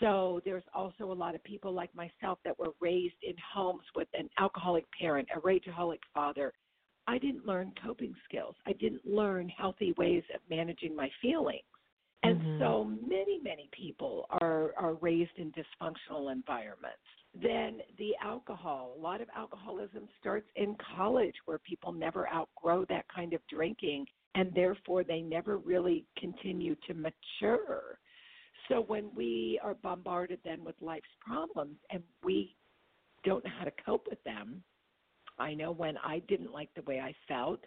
So 0.00 0.40
there's 0.44 0.64
also 0.74 1.10
a 1.10 1.14
lot 1.14 1.34
of 1.34 1.42
people 1.44 1.72
like 1.72 1.94
myself 1.94 2.38
that 2.44 2.58
were 2.58 2.72
raised 2.80 3.16
in 3.22 3.34
homes 3.54 3.82
with 3.96 4.08
an 4.14 4.28
alcoholic 4.38 4.84
parent 4.98 5.28
a 5.34 5.40
rageaholic 5.40 6.00
father. 6.12 6.52
I 7.06 7.18
didn't 7.18 7.46
learn 7.46 7.72
coping 7.82 8.14
skills. 8.28 8.54
I 8.66 8.72
didn't 8.74 9.06
learn 9.06 9.48
healthy 9.48 9.94
ways 9.96 10.24
of 10.34 10.40
managing 10.50 10.94
my 10.94 11.08
feelings 11.22 11.62
and 12.22 12.40
mm-hmm. 12.40 12.60
so 12.60 12.84
many, 13.06 13.40
many 13.42 13.68
people 13.72 14.26
are, 14.40 14.72
are 14.76 14.94
raised 14.94 15.36
in 15.36 15.52
dysfunctional 15.52 16.32
environments. 16.32 16.98
Then 17.40 17.78
the 17.98 18.12
alcohol, 18.24 18.94
a 18.98 19.00
lot 19.00 19.20
of 19.20 19.28
alcoholism 19.36 20.08
starts 20.20 20.48
in 20.56 20.76
college 20.96 21.34
where 21.44 21.58
people 21.58 21.92
never 21.92 22.28
outgrow 22.28 22.84
that 22.86 23.04
kind 23.14 23.34
of 23.34 23.40
drinking 23.48 24.06
and 24.34 24.52
therefore 24.54 25.04
they 25.04 25.20
never 25.20 25.58
really 25.58 26.04
continue 26.18 26.74
to 26.86 26.94
mature. 26.94 27.98
So 28.68 28.82
when 28.86 29.10
we 29.14 29.60
are 29.62 29.74
bombarded 29.74 30.40
then 30.44 30.64
with 30.64 30.74
life's 30.80 31.06
problems 31.20 31.76
and 31.90 32.02
we 32.24 32.56
don't 33.24 33.44
know 33.44 33.50
how 33.56 33.64
to 33.64 33.72
cope 33.84 34.06
with 34.08 34.22
them, 34.24 34.62
I 35.38 35.54
know 35.54 35.70
when 35.70 35.96
I 36.04 36.20
didn't 36.28 36.52
like 36.52 36.70
the 36.74 36.82
way 36.82 37.00
I 37.00 37.14
felt, 37.28 37.60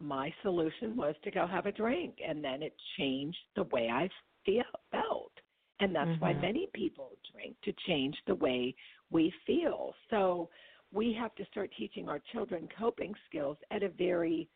my 0.00 0.32
solution 0.42 0.96
was 0.96 1.14
to 1.24 1.30
go 1.30 1.46
have 1.46 1.66
a 1.66 1.72
drink 1.72 2.16
and 2.26 2.42
then 2.42 2.62
it 2.62 2.74
changed 2.98 3.38
the 3.54 3.64
way 3.64 3.88
I 3.88 4.08
feel 4.44 4.62
felt. 4.90 5.32
And 5.80 5.94
that's 5.94 6.10
mm-hmm. 6.10 6.20
why 6.20 6.32
many 6.34 6.68
people 6.74 7.12
drink 7.32 7.56
to 7.64 7.72
change 7.86 8.16
the 8.26 8.34
way 8.34 8.74
we 9.10 9.32
feel. 9.46 9.94
So 10.10 10.48
we 10.92 11.16
have 11.18 11.34
to 11.36 11.44
start 11.46 11.70
teaching 11.78 12.08
our 12.08 12.20
children 12.32 12.68
coping 12.78 13.14
skills 13.28 13.56
at 13.70 13.82
a 13.82 13.88
very 13.88 14.48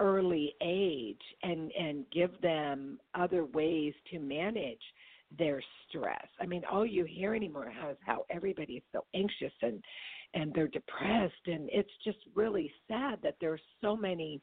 early 0.00 0.54
age 0.62 1.20
and 1.42 1.70
and 1.78 2.04
give 2.10 2.30
them 2.40 2.98
other 3.14 3.44
ways 3.44 3.94
to 4.10 4.18
manage 4.18 4.80
their 5.38 5.62
stress. 5.88 6.26
I 6.40 6.46
mean, 6.46 6.62
all 6.70 6.84
you 6.84 7.04
hear 7.04 7.34
anymore 7.34 7.68
is 7.68 7.96
how 8.04 8.24
everybody 8.30 8.74
is 8.74 8.82
so 8.92 9.04
anxious 9.14 9.52
and 9.62 9.82
and 10.34 10.52
they're 10.54 10.68
depressed 10.68 11.46
and 11.46 11.68
it's 11.70 11.92
just 12.04 12.18
really 12.34 12.72
sad 12.88 13.18
that 13.22 13.36
there's 13.40 13.60
so 13.80 13.94
many 13.94 14.40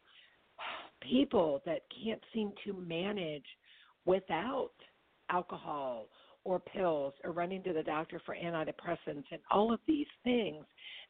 people 1.01 1.61
that 1.65 1.81
can't 2.03 2.21
seem 2.33 2.51
to 2.65 2.73
manage 2.73 3.45
without 4.05 4.71
alcohol 5.29 6.07
or 6.43 6.59
pills 6.59 7.13
or 7.23 7.31
running 7.31 7.61
to 7.63 7.73
the 7.73 7.83
doctor 7.83 8.21
for 8.25 8.35
antidepressants 8.35 9.25
and 9.31 9.41
all 9.51 9.73
of 9.73 9.79
these 9.87 10.07
things 10.23 10.65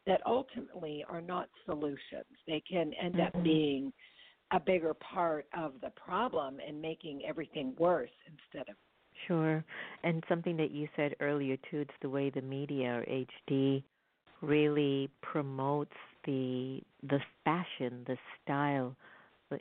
that 0.05 0.21
ultimately 0.25 1.05
are 1.09 1.21
not 1.21 1.49
solutions. 1.65 2.25
They 2.47 2.61
can 2.69 2.93
end 3.01 3.15
mm-hmm. 3.15 3.37
up 3.37 3.43
being 3.43 3.93
a 4.51 4.59
bigger 4.59 4.95
part 4.95 5.45
of 5.55 5.73
the 5.81 5.91
problem 5.91 6.57
and 6.65 6.81
making 6.81 7.21
everything 7.27 7.75
worse 7.77 8.09
instead 8.27 8.69
of 8.69 8.75
Sure. 9.27 9.63
And 10.03 10.23
something 10.29 10.55
that 10.57 10.71
you 10.71 10.87
said 10.95 11.15
earlier 11.19 11.57
too, 11.69 11.79
it's 11.79 11.91
the 12.01 12.09
way 12.09 12.29
the 12.29 12.41
media 12.41 12.99
or 12.99 13.05
HD 13.51 13.83
really 14.41 15.09
promotes 15.21 15.95
the 16.25 16.81
the 17.03 17.19
fashion, 17.43 18.05
the 18.07 18.17
style 18.41 18.95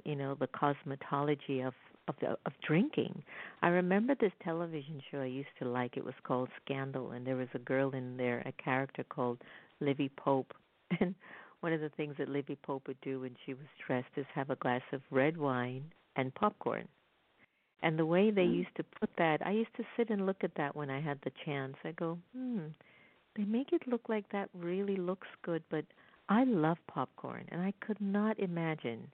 you 0.05 0.17
know 0.17 0.35
the 0.35 0.49
cosmetology 0.49 1.67
of 1.67 1.75
of 2.09 2.15
the, 2.21 2.31
of 2.47 2.53
drinking. 2.67 3.23
I 3.63 3.69
remember 3.69 4.15
this 4.15 4.33
television 4.43 5.01
show 5.11 5.21
I 5.21 5.27
used 5.27 5.49
to 5.59 5.69
like. 5.69 5.97
It 5.97 6.05
was 6.05 6.15
called 6.25 6.49
Scandal, 6.65 7.13
and 7.13 7.27
there 7.27 7.37
was 7.37 7.49
a 7.55 7.59
girl 7.59 7.91
in 7.91 8.17
there, 8.17 8.43
a 8.47 8.63
character 8.63 9.05
called 9.05 9.39
Livy 9.81 10.11
Pope, 10.17 10.55
and 11.01 11.15
one 11.61 11.73
of 11.73 11.81
the 11.81 11.91
things 11.91 12.15
that 12.19 12.29
Livy 12.29 12.57
Pope 12.63 12.87
would 12.87 13.01
do 13.03 13.21
when 13.21 13.37
she 13.45 13.53
was 13.53 13.67
stressed 13.83 14.09
is 14.17 14.27
have 14.35 14.51
a 14.51 14.57
glass 14.57 14.83
of 14.93 15.03
red 15.11 15.37
wine 15.37 15.85
and 16.17 16.35
popcorn. 16.35 16.89
And 17.83 17.99
the 17.99 18.07
way 18.07 18.31
they 18.31 18.43
mm-hmm. 18.43 18.55
used 18.55 18.77
to 18.77 18.85
put 18.99 19.11
that, 19.19 19.45
I 19.47 19.51
used 19.53 19.75
to 19.77 19.85
sit 19.97 20.11
and 20.11 20.27
look 20.27 20.43
at 20.43 20.55
that 20.57 20.75
when 20.75 20.91
I 20.91 21.01
had 21.01 21.19
the 21.23 21.33
chance. 21.45 21.77
I 21.85 21.93
go, 21.93 22.19
hmm, 22.35 22.67
they 23.37 23.45
make 23.45 23.73
it 23.73 23.87
look 23.87 24.09
like 24.09 24.29
that 24.33 24.51
really 24.53 24.97
looks 24.97 25.29
good, 25.43 25.63
but 25.71 25.85
I 26.29 26.45
love 26.45 26.79
popcorn, 26.89 27.45
and 27.51 27.61
I 27.61 27.73
could 27.81 28.01
not 28.01 28.39
imagine 28.39 29.09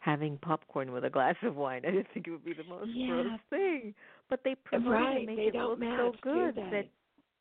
having 0.00 0.38
popcorn 0.38 0.92
with 0.92 1.04
a 1.04 1.10
glass 1.10 1.36
of 1.42 1.56
wine. 1.56 1.82
I 1.88 1.90
just 1.90 2.08
think 2.12 2.26
it 2.26 2.30
would 2.30 2.44
be 2.44 2.54
the 2.54 2.64
most 2.64 2.90
yeah. 2.92 3.22
gross 3.22 3.40
thing. 3.50 3.94
But 4.30 4.40
they 4.44 4.54
promote 4.64 4.92
right. 4.92 5.16
it 5.16 5.16
and 5.18 5.26
make 5.26 5.36
they 5.36 5.58
it 5.58 5.62
look 5.62 5.80
so 5.80 6.12
good 6.22 6.56
that 6.56 6.88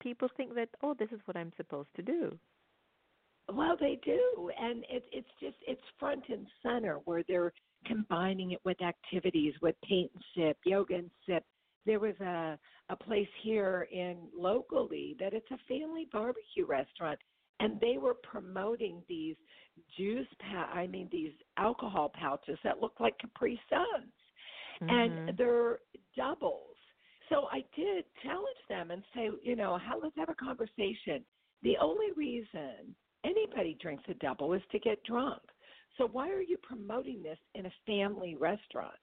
people 0.01 0.29
think 0.37 0.55
that 0.55 0.69
oh, 0.83 0.95
this 0.97 1.09
is 1.11 1.19
what 1.25 1.37
I'm 1.37 1.51
supposed 1.57 1.89
to 1.95 2.01
do. 2.01 2.37
Well, 3.53 3.77
they 3.79 3.97
do, 4.03 4.51
and 4.59 4.83
it, 4.89 5.05
it's 5.13 5.27
just 5.41 5.55
it's 5.65 5.81
front 5.99 6.23
and 6.29 6.45
center 6.61 6.99
where 7.05 7.23
they're 7.27 7.53
combining 7.85 8.51
it 8.51 8.59
with 8.65 8.81
activities 8.81 9.53
with 9.61 9.75
paint 9.87 10.11
and 10.13 10.23
sip, 10.35 10.57
yoga 10.65 10.95
and 10.95 11.09
sip. 11.25 11.43
There 11.85 11.99
was 11.99 12.15
a 12.19 12.59
a 12.89 12.95
place 12.95 13.27
here 13.43 13.87
in 13.91 14.17
locally 14.37 15.15
that 15.19 15.33
it's 15.33 15.49
a 15.51 15.57
family 15.67 16.07
barbecue 16.11 16.65
restaurant, 16.65 17.19
and 17.59 17.79
they 17.79 17.97
were 17.97 18.15
promoting 18.15 19.01
these 19.07 19.35
juice 19.97 20.27
pa- 20.39 20.69
I 20.73 20.87
mean 20.87 21.07
these 21.11 21.33
alcohol 21.57 22.11
pouches 22.19 22.57
that 22.63 22.81
look 22.81 22.93
like 22.99 23.17
Capri 23.19 23.59
Suns, 23.69 24.11
mm-hmm. 24.81 24.89
and 24.89 25.37
they're 25.37 25.79
doubles. 26.15 26.75
So 27.29 27.47
I 27.51 27.63
did 27.75 28.05
challenge 28.23 28.63
them 28.69 28.91
and 28.91 29.03
say, 29.13 29.29
you 29.43 29.55
know, 29.55 29.77
how 29.77 29.99
let's 30.01 30.15
have 30.17 30.29
a 30.29 30.35
conversation. 30.35 31.23
The 31.63 31.75
only 31.81 32.11
reason 32.15 32.95
anybody 33.25 33.77
drinks 33.81 34.03
a 34.09 34.13
double 34.15 34.53
is 34.53 34.61
to 34.71 34.79
get 34.79 35.03
drunk. 35.03 35.41
So 35.97 36.07
why 36.11 36.29
are 36.29 36.41
you 36.41 36.57
promoting 36.57 37.23
this 37.23 37.39
in 37.55 37.65
a 37.65 37.71
family 37.85 38.35
restaurant? 38.39 38.93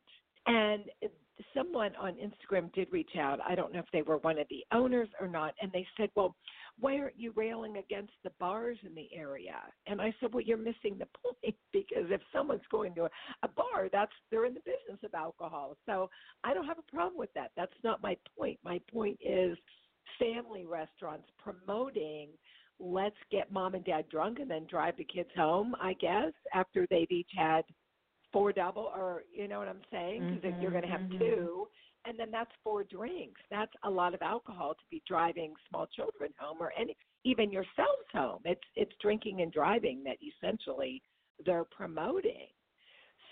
And 0.46 0.84
someone 1.54 1.92
on 1.96 2.14
Instagram 2.14 2.72
did 2.72 2.88
reach 2.92 3.16
out. 3.18 3.40
I 3.46 3.54
don't 3.54 3.72
know 3.72 3.80
if 3.80 3.90
they 3.92 4.02
were 4.02 4.18
one 4.18 4.38
of 4.38 4.46
the 4.48 4.64
owners 4.72 5.08
or 5.20 5.26
not, 5.26 5.54
and 5.60 5.72
they 5.72 5.86
said, 5.96 6.10
"Well, 6.14 6.36
why 6.78 6.98
aren't 6.98 7.18
you 7.18 7.32
railing 7.36 7.76
against 7.76 8.12
the 8.22 8.30
bars 8.40 8.78
in 8.84 8.94
the 8.94 9.08
area?" 9.14 9.56
And 9.86 10.00
I 10.00 10.14
said, 10.20 10.32
"Well, 10.32 10.42
you're 10.42 10.56
missing 10.56 10.98
the 10.98 11.06
point 11.22 11.56
because 11.72 12.10
if 12.10 12.20
someone's 12.32 12.66
going 12.70 12.94
to 12.96 13.04
a, 13.04 13.10
a 13.42 13.48
bar, 13.48 13.88
that's 13.92 14.12
they're 14.30 14.46
in 14.46 14.54
the 14.54 14.60
business 14.60 15.02
of 15.04 15.14
alcohol. 15.14 15.76
So 15.86 16.10
I 16.42 16.54
don't 16.54 16.66
have 16.66 16.78
a 16.78 16.90
problem 16.90 17.18
with 17.18 17.32
that. 17.34 17.52
That's 17.56 17.72
not 17.82 18.02
my 18.02 18.16
point. 18.38 18.58
My 18.64 18.80
point 18.92 19.18
is 19.24 19.56
family 20.18 20.64
restaurants 20.64 21.28
promoting 21.38 22.28
let's 22.80 23.16
get 23.30 23.52
mom 23.52 23.74
and 23.74 23.84
dad 23.84 24.04
drunk 24.10 24.38
and 24.40 24.50
then 24.50 24.66
drive 24.68 24.96
the 24.96 25.04
kids 25.04 25.28
home, 25.36 25.74
I 25.80 25.94
guess, 25.94 26.32
after 26.52 26.86
they've 26.90 27.10
each 27.10 27.30
had 27.36 27.62
four 28.32 28.52
double 28.52 28.90
or 28.94 29.22
you 29.32 29.48
know 29.48 29.58
what 29.58 29.68
I'm 29.68 29.82
saying? 29.90 30.20
Because 30.20 30.44
mm-hmm, 30.44 30.56
if 30.56 30.62
you're 30.62 30.70
going 30.70 30.82
to 30.82 30.88
have 30.88 31.02
mm-hmm. 31.02 31.18
two, 31.18 31.68
and 32.06 32.18
then 32.18 32.30
that's 32.30 32.50
four 32.62 32.84
drinks. 32.84 33.40
That's 33.50 33.72
a 33.84 33.90
lot 33.90 34.14
of 34.14 34.22
alcohol 34.22 34.74
to 34.74 34.84
be 34.90 35.02
driving 35.06 35.54
small 35.68 35.86
children 35.86 36.30
home 36.38 36.58
or 36.60 36.72
any 36.78 36.96
even 37.24 37.50
yourselves 37.50 38.08
home. 38.12 38.40
It's 38.44 38.60
it's 38.76 38.92
drinking 39.00 39.40
and 39.40 39.52
driving 39.52 40.02
that 40.04 40.16
essentially 40.22 41.02
they're 41.44 41.64
promoting. 41.64 42.48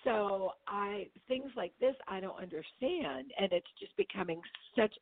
So 0.05 0.53
I 0.67 1.09
things 1.29 1.51
like 1.57 1.73
this 1.81 1.95
I 2.09 2.21
don't 2.21 2.41
understand 2.41 3.33
and 3.39 3.53
it's 3.53 3.71
just 3.79 3.97
becoming 3.97 4.41
such 4.77 4.95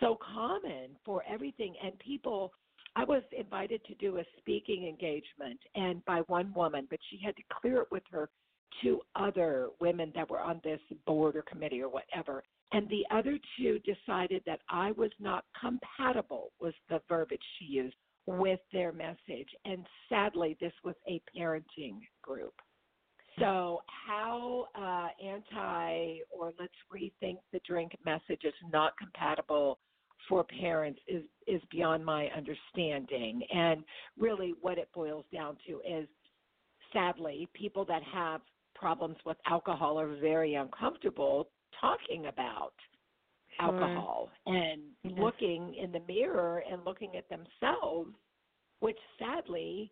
so 0.00 0.18
common 0.34 0.90
for 1.04 1.22
everything 1.28 1.74
and 1.82 1.98
people 1.98 2.52
I 2.96 3.04
was 3.04 3.22
invited 3.36 3.84
to 3.86 3.94
do 3.94 4.18
a 4.18 4.24
speaking 4.38 4.86
engagement 4.86 5.58
and 5.74 6.04
by 6.04 6.20
one 6.28 6.52
woman, 6.54 6.86
but 6.88 7.00
she 7.10 7.18
had 7.24 7.34
to 7.36 7.42
clear 7.60 7.82
it 7.82 7.88
with 7.90 8.04
her 8.12 8.30
two 8.82 9.00
other 9.16 9.70
women 9.80 10.12
that 10.14 10.30
were 10.30 10.40
on 10.40 10.60
this 10.62 10.80
board 11.06 11.36
or 11.36 11.42
committee 11.42 11.82
or 11.82 11.88
whatever. 11.88 12.44
And 12.74 12.88
the 12.88 13.06
other 13.12 13.38
two 13.56 13.78
decided 13.80 14.42
that 14.46 14.58
I 14.68 14.90
was 14.92 15.12
not 15.20 15.44
compatible, 15.60 16.50
was 16.60 16.74
the 16.88 17.00
verbiage 17.08 17.40
she 17.58 17.66
used, 17.66 17.94
with 18.26 18.58
their 18.72 18.90
message. 18.90 19.48
And 19.64 19.86
sadly, 20.08 20.56
this 20.60 20.72
was 20.82 20.96
a 21.08 21.22
parenting 21.36 22.00
group. 22.20 22.54
So, 23.38 23.80
how 23.86 24.66
uh, 24.74 25.08
anti 25.24 26.18
or 26.36 26.52
let's 26.58 26.72
rethink 26.92 27.38
the 27.52 27.60
drink 27.64 27.92
message 28.04 28.42
is 28.42 28.54
not 28.72 28.96
compatible 28.98 29.78
for 30.28 30.42
parents 30.42 30.98
is 31.06 31.22
is 31.46 31.60
beyond 31.70 32.04
my 32.04 32.28
understanding. 32.36 33.42
And 33.54 33.84
really, 34.18 34.54
what 34.60 34.78
it 34.78 34.88
boils 34.92 35.26
down 35.32 35.58
to 35.68 35.80
is, 35.88 36.08
sadly, 36.92 37.48
people 37.54 37.84
that 37.84 38.02
have 38.02 38.40
problems 38.74 39.16
with 39.24 39.36
alcohol 39.46 39.98
are 40.00 40.16
very 40.16 40.54
uncomfortable 40.54 41.48
talking 41.80 42.26
about 42.26 42.72
sure. 43.58 43.66
alcohol 43.66 44.30
and 44.46 44.82
yes. 45.02 45.14
looking 45.18 45.74
in 45.74 45.92
the 45.92 46.00
mirror 46.06 46.62
and 46.70 46.84
looking 46.84 47.12
at 47.16 47.28
themselves, 47.28 48.10
which 48.80 48.98
sadly, 49.18 49.90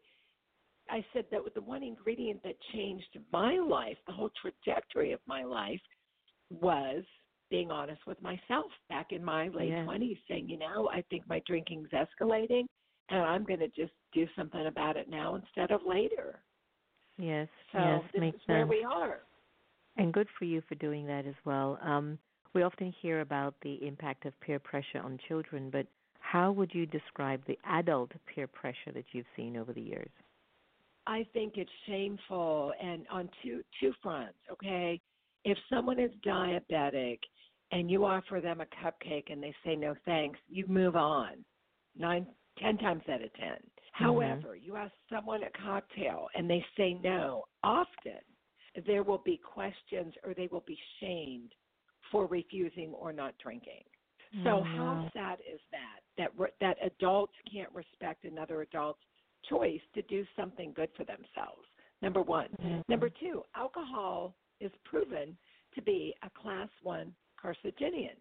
I 0.90 1.04
said 1.12 1.26
that 1.30 1.40
the 1.54 1.60
one 1.60 1.82
ingredient 1.82 2.42
that 2.42 2.54
changed 2.72 3.18
my 3.32 3.56
life, 3.58 3.96
the 4.06 4.12
whole 4.12 4.30
trajectory 4.40 5.12
of 5.12 5.20
my 5.26 5.44
life, 5.44 5.80
was 6.50 7.04
being 7.50 7.70
honest 7.70 8.00
with 8.06 8.20
myself 8.22 8.70
back 8.88 9.12
in 9.12 9.22
my 9.22 9.48
late 9.48 9.70
yeah. 9.70 9.84
20s, 9.84 10.18
saying, 10.28 10.48
you 10.48 10.58
know, 10.58 10.88
I 10.92 11.04
think 11.10 11.22
my 11.28 11.40
drinking's 11.46 11.88
escalating 11.90 12.64
and 13.10 13.20
I'm 13.22 13.44
going 13.44 13.60
to 13.60 13.68
just 13.68 13.92
do 14.12 14.26
something 14.36 14.66
about 14.66 14.96
it 14.96 15.08
now 15.08 15.34
instead 15.34 15.70
of 15.70 15.80
later. 15.86 16.40
Yes, 17.18 17.48
so 17.72 17.78
yes, 17.78 18.02
this 18.12 18.20
makes 18.20 18.36
is 18.36 18.40
sense. 18.42 18.48
where 18.48 18.66
we 18.66 18.84
are. 18.84 19.20
And 19.96 20.12
good 20.12 20.28
for 20.38 20.44
you 20.44 20.62
for 20.68 20.74
doing 20.76 21.06
that 21.06 21.26
as 21.26 21.34
well. 21.44 21.78
Um, 21.82 22.18
we 22.54 22.62
often 22.62 22.94
hear 23.00 23.20
about 23.20 23.54
the 23.62 23.74
impact 23.86 24.26
of 24.26 24.38
peer 24.40 24.58
pressure 24.58 25.00
on 25.02 25.18
children, 25.28 25.70
but 25.70 25.86
how 26.18 26.52
would 26.52 26.72
you 26.74 26.86
describe 26.86 27.42
the 27.46 27.58
adult 27.64 28.12
peer 28.26 28.46
pressure 28.46 28.92
that 28.94 29.04
you've 29.12 29.26
seen 29.36 29.56
over 29.56 29.72
the 29.72 29.80
years? 29.80 30.10
I 31.06 31.26
think 31.32 31.54
it's 31.56 31.70
shameful 31.86 32.72
and 32.80 33.06
on 33.10 33.28
two 33.42 33.62
two 33.80 33.92
fronts, 34.02 34.38
okay? 34.50 35.00
If 35.44 35.58
someone 35.68 35.98
is 35.98 36.12
diabetic 36.24 37.18
and 37.72 37.90
you 37.90 38.04
offer 38.04 38.40
them 38.40 38.60
a 38.60 38.66
cupcake 38.66 39.32
and 39.32 39.42
they 39.42 39.54
say 39.64 39.74
no 39.74 39.94
thanks, 40.04 40.38
you 40.48 40.64
move 40.68 40.94
on. 40.94 41.44
Nine 41.98 42.26
ten 42.58 42.78
times 42.78 43.02
out 43.08 43.22
of 43.22 43.32
10 43.34 43.48
mm-hmm. 43.48 44.04
However, 44.04 44.56
you 44.56 44.76
ask 44.76 44.92
someone 45.12 45.42
a 45.42 45.50
cocktail 45.64 46.28
and 46.34 46.48
they 46.48 46.64
say 46.76 46.98
no, 47.02 47.44
often 47.64 48.20
there 48.86 49.02
will 49.02 49.22
be 49.24 49.38
questions 49.38 50.14
or 50.24 50.34
they 50.34 50.48
will 50.50 50.64
be 50.66 50.78
shamed 51.00 51.52
for 52.10 52.26
refusing 52.26 52.92
or 52.94 53.12
not 53.12 53.34
drinking. 53.42 53.82
So 54.44 54.48
mm-hmm. 54.48 54.76
how 54.76 55.10
sad 55.12 55.38
is 55.40 55.60
that? 55.70 56.00
That 56.16 56.50
that 56.60 56.76
adults 56.84 57.34
can't 57.52 57.70
respect 57.72 58.24
another 58.24 58.62
adult's 58.62 59.00
choice 59.48 59.80
to 59.94 60.02
do 60.02 60.24
something 60.36 60.72
good 60.74 60.88
for 60.96 61.04
themselves. 61.04 61.66
Number 62.00 62.22
one. 62.22 62.48
Mm-hmm. 62.62 62.80
Number 62.88 63.08
two, 63.08 63.42
alcohol 63.54 64.34
is 64.60 64.70
proven 64.84 65.36
to 65.74 65.82
be 65.82 66.14
a 66.22 66.30
class 66.30 66.68
one 66.82 67.12
carcinogen. 67.42 68.16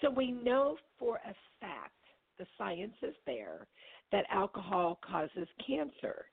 So 0.00 0.10
we 0.10 0.30
know 0.30 0.76
for 0.98 1.16
a 1.16 1.34
fact, 1.60 1.92
the 2.38 2.46
science 2.58 2.94
is 3.02 3.14
there, 3.26 3.66
that 4.12 4.24
alcohol 4.30 4.98
causes 5.08 5.48
cancer. 5.66 6.26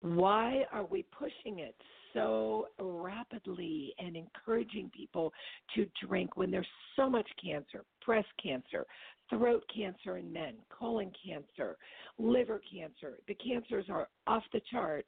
Why 0.00 0.64
are 0.72 0.84
we 0.84 1.04
pushing 1.16 1.58
it 1.58 1.74
so 2.14 2.68
rapidly 2.78 3.94
and 3.98 4.16
encouraging 4.16 4.90
people 4.96 5.32
to 5.74 5.86
drink 6.06 6.36
when 6.36 6.50
there's 6.50 6.66
so 6.96 7.08
much 7.10 7.28
cancer 7.42 7.84
breast 8.04 8.28
cancer, 8.42 8.86
throat 9.28 9.64
cancer 9.74 10.16
in 10.16 10.32
men, 10.32 10.54
colon 10.70 11.10
cancer, 11.26 11.76
liver 12.18 12.60
cancer? 12.72 13.18
The 13.26 13.34
cancers 13.34 13.86
are 13.88 14.08
off 14.26 14.44
the 14.52 14.60
chart, 14.70 15.06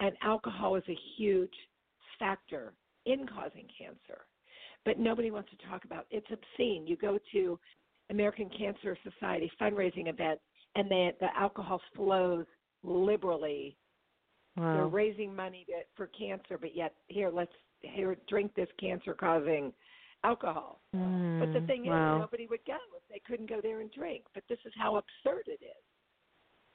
and 0.00 0.12
alcohol 0.22 0.76
is 0.76 0.84
a 0.88 0.98
huge 1.16 1.54
factor 2.18 2.74
in 3.06 3.26
causing 3.26 3.66
cancer. 3.78 4.26
But 4.84 4.98
nobody 4.98 5.30
wants 5.30 5.50
to 5.50 5.68
talk 5.68 5.84
about 5.84 6.06
it. 6.10 6.24
it's 6.28 6.40
obscene. 6.58 6.86
You 6.86 6.96
go 6.96 7.18
to 7.32 7.58
American 8.10 8.50
Cancer 8.56 8.98
Society 9.02 9.50
fundraising 9.60 10.08
event 10.08 10.40
and 10.74 10.90
the 10.90 11.10
the 11.20 11.28
alcohol 11.38 11.80
flows 11.96 12.44
liberally 12.82 13.76
Wow. 14.56 14.74
They're 14.74 14.86
raising 14.86 15.34
money 15.34 15.64
to, 15.68 15.82
for 15.96 16.06
cancer, 16.06 16.58
but 16.58 16.76
yet 16.76 16.94
here, 17.08 17.30
let's 17.32 17.52
here 17.80 18.16
drink 18.28 18.54
this 18.54 18.68
cancer-causing 18.78 19.72
alcohol. 20.22 20.80
Mm, 20.94 21.40
but 21.40 21.58
the 21.58 21.66
thing 21.66 21.86
wow. 21.86 22.16
is, 22.16 22.20
nobody 22.20 22.46
would 22.48 22.64
go 22.66 22.78
if 22.96 23.02
they 23.10 23.20
couldn't 23.26 23.48
go 23.48 23.60
there 23.62 23.80
and 23.80 23.90
drink. 23.92 24.24
But 24.32 24.44
this 24.48 24.58
is 24.64 24.72
how 24.78 24.96
absurd 24.96 25.44
it 25.46 25.62
is. 25.62 25.84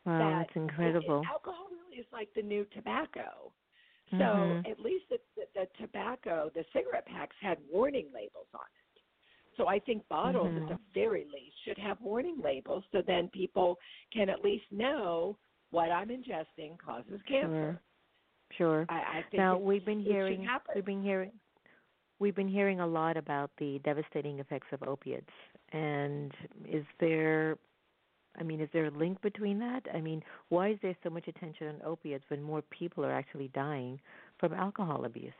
Wow, 0.06 0.20
that 0.20 0.46
that's 0.46 0.56
incredible. 0.56 1.22
It, 1.22 1.28
alcohol 1.32 1.68
really 1.72 2.00
is 2.00 2.06
like 2.12 2.30
the 2.36 2.42
new 2.42 2.66
tobacco. 2.74 3.52
So 4.12 4.18
mm-hmm. 4.18 4.72
at 4.72 4.80
least 4.80 5.06
the, 5.10 5.18
the, 5.36 5.44
the 5.54 5.68
tobacco, 5.80 6.50
the 6.56 6.66
cigarette 6.74 7.06
packs 7.06 7.36
had 7.42 7.58
warning 7.72 8.08
labels 8.14 8.48
on 8.54 8.62
it. 8.62 9.02
So 9.56 9.68
I 9.68 9.78
think 9.80 10.08
bottles, 10.10 10.48
mm-hmm. 10.48 10.64
at 10.64 10.70
the 10.70 10.80
very 10.94 11.26
least, 11.26 11.56
should 11.66 11.78
have 11.78 11.98
warning 12.02 12.38
labels 12.44 12.84
so 12.92 13.04
then 13.06 13.30
people 13.34 13.78
can 14.12 14.30
at 14.30 14.44
least 14.44 14.66
know 14.72 15.38
what 15.72 15.92
I'm 15.92 16.10
ingesting 16.10 16.78
causes 16.84 17.20
cancer. 17.28 17.80
Sure. 17.80 17.82
Sure. 18.58 18.86
I, 18.90 18.94
I 18.96 19.24
think 19.30 19.40
now 19.40 19.58
we've 19.58 19.86
been 19.86 20.02
hearing 20.02 20.48
we've 20.74 20.86
been 20.86 21.04
hearing 21.04 21.32
we've 22.20 22.36
been 22.36 22.48
hearing 22.48 22.80
a 22.80 22.88
lot 22.88 23.16
about 23.16 23.52
the 23.60 23.80
devastating 23.84 24.40
effects 24.40 24.68
of 24.72 24.82
opiates. 24.84 25.30
And 25.72 26.34
is 26.68 26.84
there 27.00 27.58
I 28.40 28.44
mean, 28.44 28.62
is 28.62 28.70
there 28.74 28.86
a 28.86 28.92
link 28.92 29.22
between 29.22 29.60
that? 29.60 29.82
I 29.94 30.02
mean, 30.02 30.24
why 30.50 30.70
is 30.70 30.80
there 30.82 30.96
so 31.04 31.10
much 31.10 31.28
attention 31.28 31.68
on 31.68 31.82
opiates 31.86 32.24
when 32.30 32.42
more 32.42 32.62
people 32.70 33.04
are 33.06 33.12
actually 33.12 33.50
dying 33.50 34.00
from 34.40 34.54
alcohol 34.54 35.06
abuse? 35.06 35.34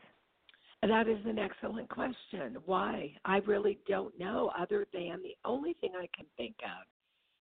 That 0.82 1.08
is 1.08 1.18
an 1.26 1.38
excellent 1.38 1.88
question. 1.88 2.56
Why? 2.64 3.12
I 3.24 3.38
really 3.38 3.78
don't 3.86 4.18
know, 4.18 4.50
other 4.58 4.86
than 4.92 5.20
the 5.22 5.36
only 5.44 5.74
thing 5.74 5.92
I 5.94 6.08
can 6.16 6.26
think 6.36 6.56
of 6.64 6.86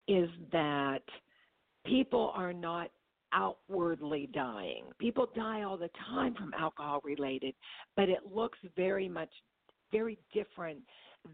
is 0.09 0.31
that 0.53 1.03
people 1.87 2.33
are 2.35 2.53
not 2.53 2.91
outwardly 3.33 4.29
dying. 4.33 4.85
People 4.99 5.29
die 5.35 5.63
all 5.63 5.77
the 5.77 5.91
time 6.09 6.35
from 6.35 6.53
alcohol 6.55 7.01
related, 7.05 7.55
but 7.97 8.09
it 8.09 8.21
looks 8.33 8.59
very 8.77 9.09
much 9.09 9.31
very 9.93 10.19
different 10.33 10.79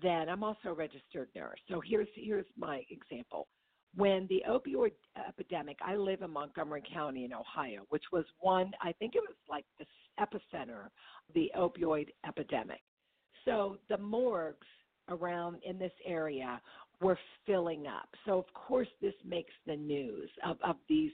than 0.02 0.28
I'm 0.28 0.42
also 0.42 0.70
a 0.70 0.72
registered 0.72 1.28
nurse. 1.34 1.58
So 1.68 1.80
here's 1.86 2.08
here's 2.14 2.46
my 2.56 2.82
example. 2.90 3.46
When 3.94 4.26
the 4.30 4.42
opioid 4.48 4.92
epidemic, 5.28 5.76
I 5.84 5.96
live 5.96 6.22
in 6.22 6.30
Montgomery 6.30 6.82
County 6.92 7.26
in 7.26 7.34
Ohio, 7.34 7.82
which 7.90 8.04
was 8.10 8.24
one, 8.40 8.72
I 8.80 8.92
think 8.92 9.14
it 9.14 9.20
was 9.20 9.36
like 9.50 9.66
the 9.78 9.84
epicenter 10.18 10.86
of 10.86 11.34
the 11.34 11.52
opioid 11.54 12.08
epidemic. 12.26 12.80
So 13.44 13.76
the 13.90 13.98
morgues 13.98 14.66
around 15.10 15.58
in 15.64 15.78
this 15.78 15.92
area 16.06 16.60
were 17.00 17.18
filling 17.46 17.86
up. 17.86 18.08
So 18.26 18.38
of 18.38 18.52
course 18.54 18.88
this 19.00 19.14
makes 19.24 19.52
the 19.66 19.76
news 19.76 20.30
of, 20.46 20.56
of 20.64 20.76
these 20.88 21.12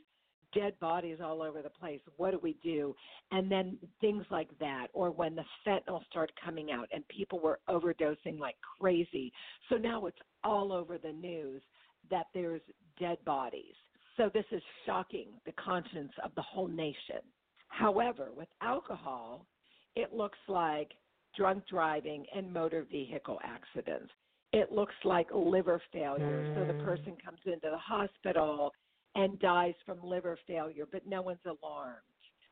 dead 0.54 0.78
bodies 0.80 1.18
all 1.22 1.42
over 1.42 1.62
the 1.62 1.70
place. 1.70 2.00
What 2.16 2.30
do 2.30 2.40
we 2.42 2.56
do? 2.62 2.94
And 3.30 3.50
then 3.50 3.78
things 4.00 4.24
like 4.30 4.48
that, 4.60 4.88
or 4.92 5.10
when 5.10 5.34
the 5.34 5.44
fentanyl 5.66 6.04
started 6.10 6.34
coming 6.42 6.70
out 6.70 6.88
and 6.92 7.06
people 7.08 7.38
were 7.38 7.60
overdosing 7.68 8.38
like 8.38 8.56
crazy. 8.80 9.32
So 9.68 9.76
now 9.76 10.06
it's 10.06 10.18
all 10.44 10.72
over 10.72 10.98
the 10.98 11.12
news 11.12 11.62
that 12.10 12.26
there's 12.32 12.62
dead 12.98 13.18
bodies. 13.24 13.74
So 14.16 14.30
this 14.32 14.46
is 14.50 14.62
shocking 14.86 15.28
the 15.46 15.52
conscience 15.52 16.12
of 16.24 16.34
the 16.34 16.42
whole 16.42 16.68
nation. 16.68 17.20
However, 17.68 18.30
with 18.34 18.48
alcohol, 18.62 19.46
it 19.94 20.12
looks 20.12 20.38
like 20.48 20.90
drunk 21.36 21.64
driving 21.70 22.24
and 22.34 22.52
motor 22.52 22.86
vehicle 22.90 23.38
accidents. 23.44 24.10
It 24.52 24.72
looks 24.72 24.94
like 25.04 25.28
liver 25.34 25.80
failure. 25.92 26.44
Mm. 26.46 26.54
So 26.54 26.72
the 26.72 26.78
mm. 26.78 26.84
person 26.84 27.16
comes 27.22 27.40
into 27.44 27.68
the 27.70 27.78
hospital 27.78 28.72
and 29.14 29.38
dies 29.40 29.74
from 29.84 30.02
liver 30.02 30.38
failure, 30.46 30.84
but 30.90 31.06
no 31.06 31.22
one's 31.22 31.38
alarmed. 31.44 31.96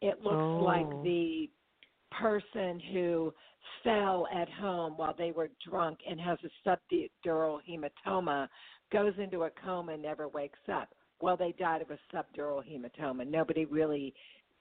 It 0.03 0.21
looks 0.23 0.37
oh. 0.37 0.63
like 0.63 0.89
the 1.05 1.49
person 2.19 2.81
who 2.93 3.33
fell 3.83 4.27
at 4.35 4.49
home 4.49 4.95
while 4.97 5.15
they 5.17 5.33
were 5.33 5.51
drunk 5.69 5.99
and 6.09 6.21
has 6.21 6.39
a 6.45 6.69
subdural 6.69 7.59
hematoma 7.69 8.49
goes 8.93 9.13
into 9.19 9.43
a 9.45 9.51
coma 9.65 9.93
and 9.93 10.03
never 10.03 10.29
wakes 10.29 10.59
up. 10.73 10.89
Well, 11.21 11.37
they 11.37 11.55
died 11.59 11.83
of 11.83 11.91
a 11.91 11.99
subdural 12.15 12.63
hematoma. 12.63 13.27
Nobody 13.27 13.65
really 13.65 14.15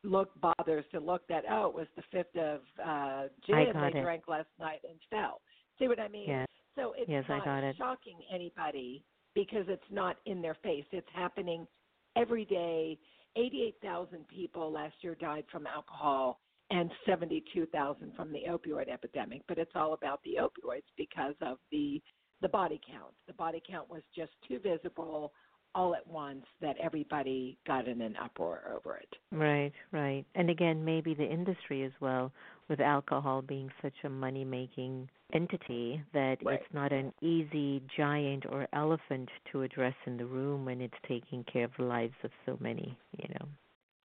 look 0.04 0.30
bothers 0.40 0.86
to 0.92 1.00
look 1.00 1.28
that 1.28 1.44
oh 1.50 1.68
it 1.68 1.74
was 1.74 1.88
the 1.96 2.04
fifth 2.12 2.36
of 2.38 2.60
uh 2.86 3.24
gin 3.46 3.74
they 3.74 3.98
it. 3.98 4.02
drank 4.04 4.28
last 4.28 4.48
night 4.60 4.80
and 4.88 5.00
fell. 5.10 5.42
See 5.80 5.88
what 5.88 6.00
I 6.00 6.08
mean? 6.08 6.30
Yes. 6.30 6.48
So 6.76 6.94
it's 6.98 7.10
yes, 7.10 7.24
not 7.30 7.44
shocking 7.78 8.18
anybody 8.34 9.04
because 9.34 9.66
it's 9.68 9.84
not 9.92 10.18
in 10.26 10.42
their 10.42 10.56
face. 10.64 10.86
It's 10.92 11.08
happening 11.14 11.68
every 12.16 12.46
day. 12.46 12.98
88,000 13.38 14.28
people 14.30 14.72
last 14.72 14.96
year 15.02 15.16
died 15.16 15.44
from 15.52 15.68
alcohol 15.68 16.40
and 16.72 16.90
72,000 17.06 18.14
from 18.16 18.32
the 18.32 18.44
opioid 18.50 18.90
epidemic, 18.92 19.42
but 19.48 19.58
it's 19.58 19.72
all 19.76 19.94
about 19.94 20.22
the 20.24 20.38
opioids 20.42 20.84
because 20.98 21.36
of 21.42 21.58
the 21.72 22.02
the 22.42 22.50
body 22.50 22.82
count. 22.86 23.14
The 23.28 23.34
body 23.34 23.62
count 23.68 23.90
was 23.90 24.02
just 24.16 24.32
too 24.48 24.60
visible 24.60 25.32
all 25.74 25.96
at 25.96 26.08
once 26.08 26.46
that 26.62 26.76
everybody 26.82 27.58
got 27.68 27.88
in 27.88 28.02
an 28.02 28.16
uproar 28.24 28.62
over 28.76 28.98
it. 28.98 29.10
Right, 29.32 29.74
right. 29.92 30.26
And 30.36 30.50
again, 30.50 30.84
maybe 30.84 31.14
the 31.14 31.26
industry 31.26 31.84
as 31.84 31.92
well, 32.00 32.32
with 32.70 32.80
alcohol 32.80 33.42
being 33.42 33.70
such 33.82 33.94
a 34.04 34.10
money 34.10 34.44
making 34.44 35.10
entity, 35.34 36.02
that 36.14 36.38
right. 36.44 36.60
it's 36.60 36.74
not 36.74 36.92
an 36.92 37.14
easy 37.22 37.82
giant 37.96 38.46
or 38.50 38.68
elephant 38.74 39.30
to 39.52 39.62
address 39.62 39.94
in 40.06 40.18
the 40.18 40.26
room 40.26 40.66
when 40.66 40.82
it's 40.82 40.94
taking 41.08 41.44
care 41.52 41.66
of 41.66 41.72
the 41.78 41.84
lives 41.84 42.16
of 42.24 42.32
so 42.46 42.58
many, 42.60 42.98
you 43.18 43.28
know. 43.30 43.48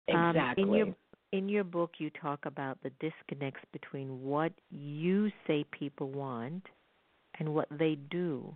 Exactly. 0.08 0.64
Um, 0.64 0.70
in 0.70 0.76
your 0.76 0.96
in 1.32 1.50
your 1.50 1.64
book 1.64 1.92
you 2.00 2.10
talk 2.10 2.40
about 2.46 2.80
the 2.82 2.92
disconnects 3.00 3.62
between 3.72 4.24
what 4.24 4.52
you 4.72 5.30
say 5.46 5.64
people 5.72 6.10
want 6.10 6.64
and 7.40 7.54
what 7.54 7.68
they 7.78 7.98
do. 8.10 8.56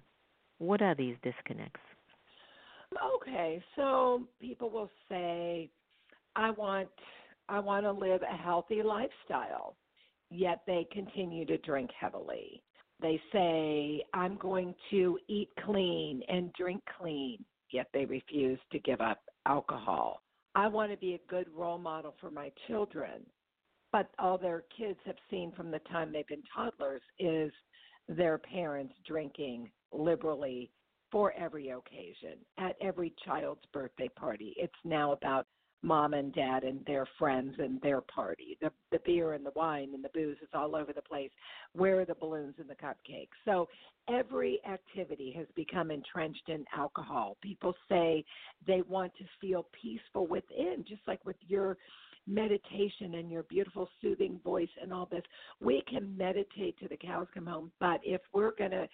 What 0.57 0.81
are 0.81 0.95
these 0.95 1.15
disconnects? 1.23 1.79
Okay, 3.15 3.63
so 3.75 4.23
people 4.39 4.69
will 4.69 4.89
say, 5.09 5.69
"I 6.35 6.51
want, 6.51 6.89
I 7.49 7.59
want 7.59 7.85
to 7.85 7.91
live 7.91 8.21
a 8.21 8.37
healthy 8.37 8.83
lifestyle," 8.83 9.75
yet 10.33 10.61
they 10.65 10.87
continue 10.91 11.45
to 11.45 11.57
drink 11.59 11.91
heavily. 11.99 12.61
They 12.99 13.21
say, 13.31 14.03
"I'm 14.13 14.35
going 14.37 14.75
to 14.89 15.19
eat 15.27 15.49
clean 15.65 16.23
and 16.27 16.51
drink 16.53 16.83
clean," 16.97 17.43
yet 17.71 17.87
they 17.93 18.05
refuse 18.05 18.59
to 18.71 18.79
give 18.79 19.01
up 19.01 19.21
alcohol. 19.45 20.21
I 20.55 20.67
want 20.67 20.91
to 20.91 20.97
be 20.97 21.15
a 21.15 21.29
good 21.29 21.47
role 21.53 21.77
model 21.77 22.15
for 22.19 22.31
my 22.31 22.51
children, 22.67 23.25
but 23.91 24.09
all 24.19 24.37
their 24.37 24.63
kids 24.77 24.99
have 25.05 25.17
seen 25.29 25.51
from 25.51 25.71
the 25.71 25.79
time 25.79 26.11
they've 26.11 26.27
been 26.27 26.43
toddlers 26.53 27.01
is 27.19 27.51
their 28.07 28.37
parents 28.37 28.93
drinking 29.05 29.71
liberally 29.91 30.71
for 31.11 31.31
every 31.33 31.69
occasion, 31.69 32.37
at 32.57 32.75
every 32.81 33.13
child's 33.23 33.65
birthday 33.71 34.09
party. 34.09 34.53
It's 34.57 34.73
now 34.83 35.11
about 35.11 35.47
mom 35.83 36.13
and 36.13 36.33
dad 36.33 36.63
and 36.63 36.83
their 36.85 37.05
friends 37.19 37.55
and 37.59 37.79
their 37.81 38.01
party. 38.01 38.57
The 38.61 38.71
the 38.91 38.99
beer 39.05 39.33
and 39.33 39.45
the 39.45 39.51
wine 39.55 39.91
and 39.93 40.03
the 40.03 40.09
booze 40.13 40.37
is 40.41 40.49
all 40.53 40.75
over 40.75 40.93
the 40.93 41.01
place. 41.01 41.31
Where 41.73 41.99
are 41.99 42.05
the 42.05 42.15
balloons 42.15 42.55
and 42.57 42.69
the 42.69 42.75
cupcakes? 42.75 43.27
So 43.45 43.67
every 44.09 44.59
activity 44.67 45.33
has 45.37 45.47
become 45.55 45.91
entrenched 45.91 46.49
in 46.49 46.65
alcohol. 46.75 47.37
People 47.41 47.73
say 47.89 48.23
they 48.65 48.81
want 48.87 49.13
to 49.17 49.25
feel 49.39 49.67
peaceful 49.79 50.25
within, 50.27 50.85
just 50.87 51.01
like 51.07 51.23
with 51.25 51.37
your 51.47 51.77
meditation 52.25 53.15
and 53.15 53.29
your 53.29 53.43
beautiful 53.43 53.89
soothing 54.01 54.39
voice 54.43 54.69
and 54.81 54.93
all 54.93 55.07
this. 55.11 55.23
We 55.59 55.83
can 55.89 56.15
meditate 56.17 56.79
to 56.79 56.87
the 56.87 56.97
cows 56.97 57.27
come 57.33 57.45
home, 57.45 57.71
but 57.79 57.99
if 58.03 58.21
we're 58.33 58.55
going 58.55 58.71
to 58.71 58.87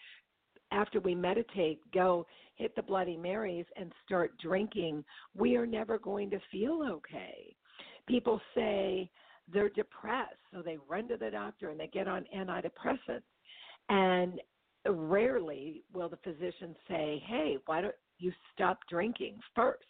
after 0.71 0.99
we 0.99 1.15
meditate, 1.15 1.79
go 1.93 2.25
hit 2.55 2.75
the 2.75 2.81
Bloody 2.81 3.17
Marys 3.17 3.65
and 3.75 3.91
start 4.05 4.37
drinking, 4.37 5.03
we 5.35 5.55
are 5.55 5.65
never 5.65 5.97
going 5.97 6.29
to 6.29 6.39
feel 6.51 6.81
okay. 6.83 7.55
People 8.07 8.39
say 8.55 9.09
they're 9.51 9.69
depressed, 9.69 10.35
so 10.53 10.61
they 10.61 10.77
run 10.87 11.07
to 11.07 11.17
the 11.17 11.31
doctor 11.31 11.69
and 11.69 11.79
they 11.79 11.87
get 11.87 12.07
on 12.07 12.25
antidepressants. 12.35 13.23
And 13.89 14.39
rarely 14.87 15.83
will 15.93 16.09
the 16.09 16.17
physician 16.17 16.75
say, 16.87 17.23
hey, 17.25 17.57
why 17.65 17.81
don't 17.81 17.95
you 18.17 18.31
stop 18.53 18.79
drinking 18.89 19.39
first? 19.55 19.83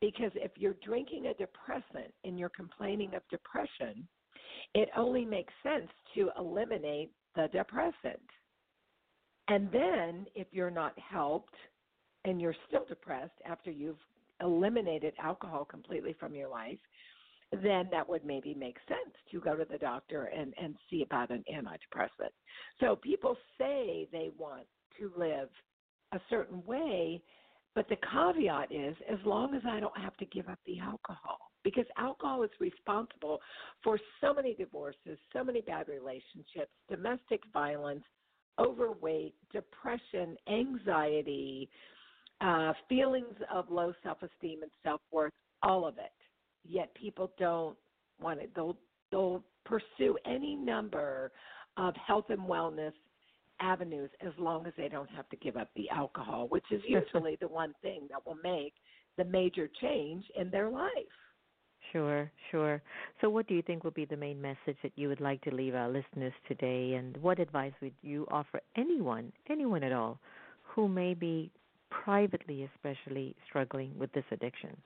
Because 0.00 0.32
if 0.34 0.52
you're 0.56 0.76
drinking 0.84 1.26
a 1.26 1.34
depressant 1.34 2.12
and 2.24 2.38
you're 2.38 2.48
complaining 2.50 3.14
of 3.14 3.22
depression, 3.30 4.06
it 4.74 4.88
only 4.96 5.24
makes 5.24 5.52
sense 5.62 5.90
to 6.14 6.30
eliminate 6.38 7.10
the 7.34 7.48
depressant. 7.52 8.20
And 9.48 9.70
then, 9.70 10.26
if 10.34 10.48
you're 10.50 10.70
not 10.70 10.98
helped 10.98 11.54
and 12.24 12.40
you're 12.40 12.56
still 12.68 12.84
depressed 12.88 13.38
after 13.48 13.70
you've 13.70 13.98
eliminated 14.40 15.14
alcohol 15.22 15.64
completely 15.64 16.14
from 16.18 16.34
your 16.34 16.48
life, 16.48 16.78
then 17.52 17.88
that 17.92 18.08
would 18.08 18.24
maybe 18.24 18.54
make 18.54 18.76
sense 18.88 19.14
to 19.30 19.40
go 19.40 19.54
to 19.54 19.64
the 19.70 19.78
doctor 19.78 20.24
and, 20.36 20.52
and 20.60 20.74
see 20.90 21.02
about 21.02 21.30
an 21.30 21.44
antidepressant. 21.52 22.32
So 22.80 22.96
people 22.96 23.36
say 23.56 24.08
they 24.10 24.30
want 24.36 24.66
to 24.98 25.12
live 25.16 25.48
a 26.12 26.20
certain 26.28 26.64
way, 26.66 27.22
but 27.74 27.88
the 27.88 27.96
caveat 28.12 28.72
is 28.72 28.96
as 29.10 29.18
long 29.24 29.54
as 29.54 29.62
I 29.68 29.78
don't 29.78 29.96
have 29.96 30.16
to 30.16 30.24
give 30.26 30.48
up 30.48 30.58
the 30.66 30.80
alcohol. 30.80 31.38
Because 31.62 31.86
alcohol 31.98 32.42
is 32.42 32.50
responsible 32.60 33.40
for 33.82 33.98
so 34.20 34.34
many 34.34 34.54
divorces, 34.54 35.18
so 35.32 35.44
many 35.44 35.60
bad 35.60 35.86
relationships, 35.88 36.70
domestic 36.88 37.40
violence, 37.52 38.04
overweight, 38.58 39.34
depression, 39.52 40.36
anxiety, 40.48 41.68
uh, 42.40 42.72
feelings 42.88 43.34
of 43.52 43.70
low 43.70 43.92
self 44.02 44.18
esteem 44.22 44.62
and 44.62 44.70
self 44.82 45.00
worth, 45.10 45.32
all 45.62 45.86
of 45.86 45.98
it. 45.98 46.12
Yet 46.64 46.94
people 46.94 47.32
don't 47.38 47.76
want 48.20 48.40
it. 48.40 48.50
They'll 48.54 48.76
they'll 49.10 49.42
pursue 49.64 50.16
any 50.24 50.54
number 50.54 51.32
of 51.76 51.94
health 51.96 52.26
and 52.30 52.40
wellness 52.40 52.92
avenues 53.60 54.10
as 54.20 54.32
long 54.38 54.66
as 54.66 54.72
they 54.76 54.88
don't 54.88 55.10
have 55.10 55.28
to 55.30 55.36
give 55.36 55.56
up 55.56 55.68
the 55.76 55.88
alcohol, 55.90 56.46
which 56.48 56.64
is 56.70 56.82
usually 56.88 57.36
the 57.40 57.48
one 57.48 57.74
thing 57.82 58.08
that 58.10 58.24
will 58.26 58.38
make 58.42 58.74
the 59.16 59.24
major 59.24 59.68
change 59.80 60.24
in 60.38 60.50
their 60.50 60.68
life. 60.68 60.90
Sure, 61.96 62.30
sure. 62.50 62.82
So, 63.22 63.30
what 63.30 63.46
do 63.46 63.54
you 63.54 63.62
think 63.62 63.82
will 63.82 63.90
be 63.90 64.04
the 64.04 64.18
main 64.18 64.38
message 64.38 64.76
that 64.82 64.92
you 64.96 65.08
would 65.08 65.22
like 65.22 65.40
to 65.44 65.50
leave 65.50 65.74
our 65.74 65.88
listeners 65.88 66.34
today, 66.46 66.92
and 66.92 67.16
what 67.16 67.38
advice 67.38 67.72
would 67.80 67.94
you 68.02 68.26
offer 68.30 68.60
anyone, 68.76 69.32
anyone 69.48 69.82
at 69.82 69.92
all, 69.92 70.18
who 70.62 70.88
may 70.88 71.14
be 71.14 71.50
privately, 71.88 72.68
especially 72.74 73.34
struggling 73.48 73.98
with 73.98 74.12
this 74.12 74.26
addiction? 74.30 74.76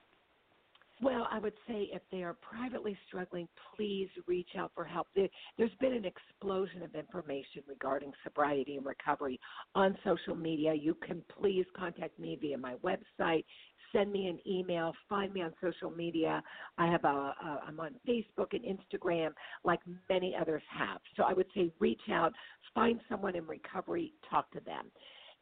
Well, 1.01 1.27
I 1.31 1.39
would 1.39 1.55
say 1.67 1.89
if 1.91 2.03
they 2.11 2.21
are 2.21 2.35
privately 2.35 2.95
struggling, 3.07 3.47
please 3.75 4.07
reach 4.27 4.49
out 4.55 4.71
for 4.75 4.85
help. 4.85 5.07
There's 5.15 5.75
been 5.79 5.93
an 5.93 6.05
explosion 6.05 6.83
of 6.83 6.93
information 6.93 7.63
regarding 7.67 8.11
sobriety 8.23 8.77
and 8.77 8.85
recovery 8.85 9.39
on 9.73 9.97
social 10.03 10.35
media. 10.35 10.75
You 10.75 10.95
can 11.05 11.23
please 11.39 11.65
contact 11.75 12.19
me 12.19 12.37
via 12.39 12.57
my 12.57 12.75
website, 12.83 13.45
send 13.93 14.11
me 14.11 14.27
an 14.27 14.39
email, 14.47 14.93
find 15.09 15.33
me 15.33 15.41
on 15.41 15.53
social 15.61 15.91
media. 15.91 16.41
I 16.77 16.87
have 16.87 17.03
a, 17.03 17.07
a 17.07 17.61
I'm 17.67 17.79
on 17.79 17.95
Facebook 18.07 18.53
and 18.53 18.63
Instagram 18.63 19.31
like 19.63 19.79
many 20.09 20.35
others 20.39 20.63
have. 20.69 20.99
So 21.15 21.23
I 21.23 21.33
would 21.33 21.47
say 21.55 21.71
reach 21.79 22.01
out, 22.11 22.33
find 22.73 22.99
someone 23.09 23.35
in 23.35 23.45
recovery, 23.47 24.13
talk 24.29 24.51
to 24.51 24.59
them. 24.61 24.85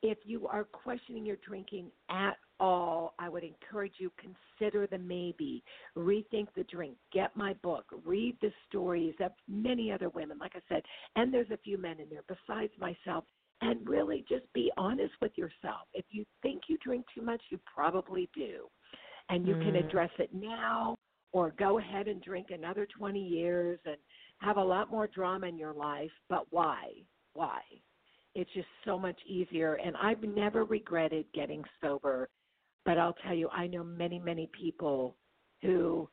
If 0.02 0.20
you 0.24 0.48
are 0.48 0.64
questioning 0.64 1.26
your 1.26 1.36
drinking 1.46 1.88
at 2.10 2.38
all, 2.60 3.16
I 3.20 3.28
would 3.28 3.44
encourage 3.44 3.96
you 3.98 4.12
consider 4.18 4.88
the 4.88 4.98
maybe, 4.98 5.62
rethink 5.98 6.48
the 6.56 6.64
drink, 6.64 6.96
get 7.12 7.36
my 7.36 7.54
book, 7.56 7.86
read 8.06 8.38
the 8.42 8.52
stories 8.70 9.16
of 9.20 9.32
many 9.50 9.92
other 9.92 10.08
women, 10.10 10.38
like 10.40 10.54
I 10.56 10.62
said, 10.70 10.84
and 11.18 11.34
there's 11.34 11.52
a 11.52 11.58
few 11.58 11.78
men 11.78 12.00
in 12.00 12.08
there 12.10 12.24
besides 12.28 12.72
myself 12.80 13.26
and 13.62 13.88
really 13.90 14.26
just 14.30 14.52
be 14.54 14.72
honest 14.78 15.14
with 15.22 15.38
yourself. 15.38 15.88
If 15.94 16.06
you 16.12 16.26
think 16.42 16.64
you 16.70 16.78
drink 16.84 17.06
too 17.14 17.22
much, 17.22 17.42
you 17.50 17.60
probably 17.74 18.30
do. 18.36 18.70
And 19.30 19.48
you 19.48 19.56
Mm. 19.56 19.62
can 19.64 19.76
address 19.78 20.12
it 20.20 20.34
now 20.34 20.98
or 21.34 21.52
go 21.52 21.80
ahead 21.80 22.08
and 22.08 22.22
drink 22.24 22.48
another 22.52 22.88
20 22.98 23.20
years 23.22 23.80
and 23.86 23.98
have 24.40 24.58
a 24.58 24.64
lot 24.64 24.92
more 24.92 25.08
drama 25.08 25.48
in 25.48 25.58
your 25.58 25.74
life. 25.74 26.12
But 26.30 26.52
why? 26.52 27.06
Why? 27.34 27.62
It's 28.36 28.52
just 28.54 28.68
so 28.86 29.00
much 29.00 29.20
easier. 29.28 29.76
And 29.76 29.96
I've 29.98 30.24
never 30.24 30.66
regretted 30.66 31.26
getting 31.34 31.64
sober. 31.82 32.30
But 32.86 32.98
I'll 32.98 33.16
tell 33.26 33.36
you, 33.36 33.50
I 33.50 33.68
know 33.68 33.84
many, 33.84 34.20
many 34.20 34.50
people 34.60 35.18
who 35.62 36.10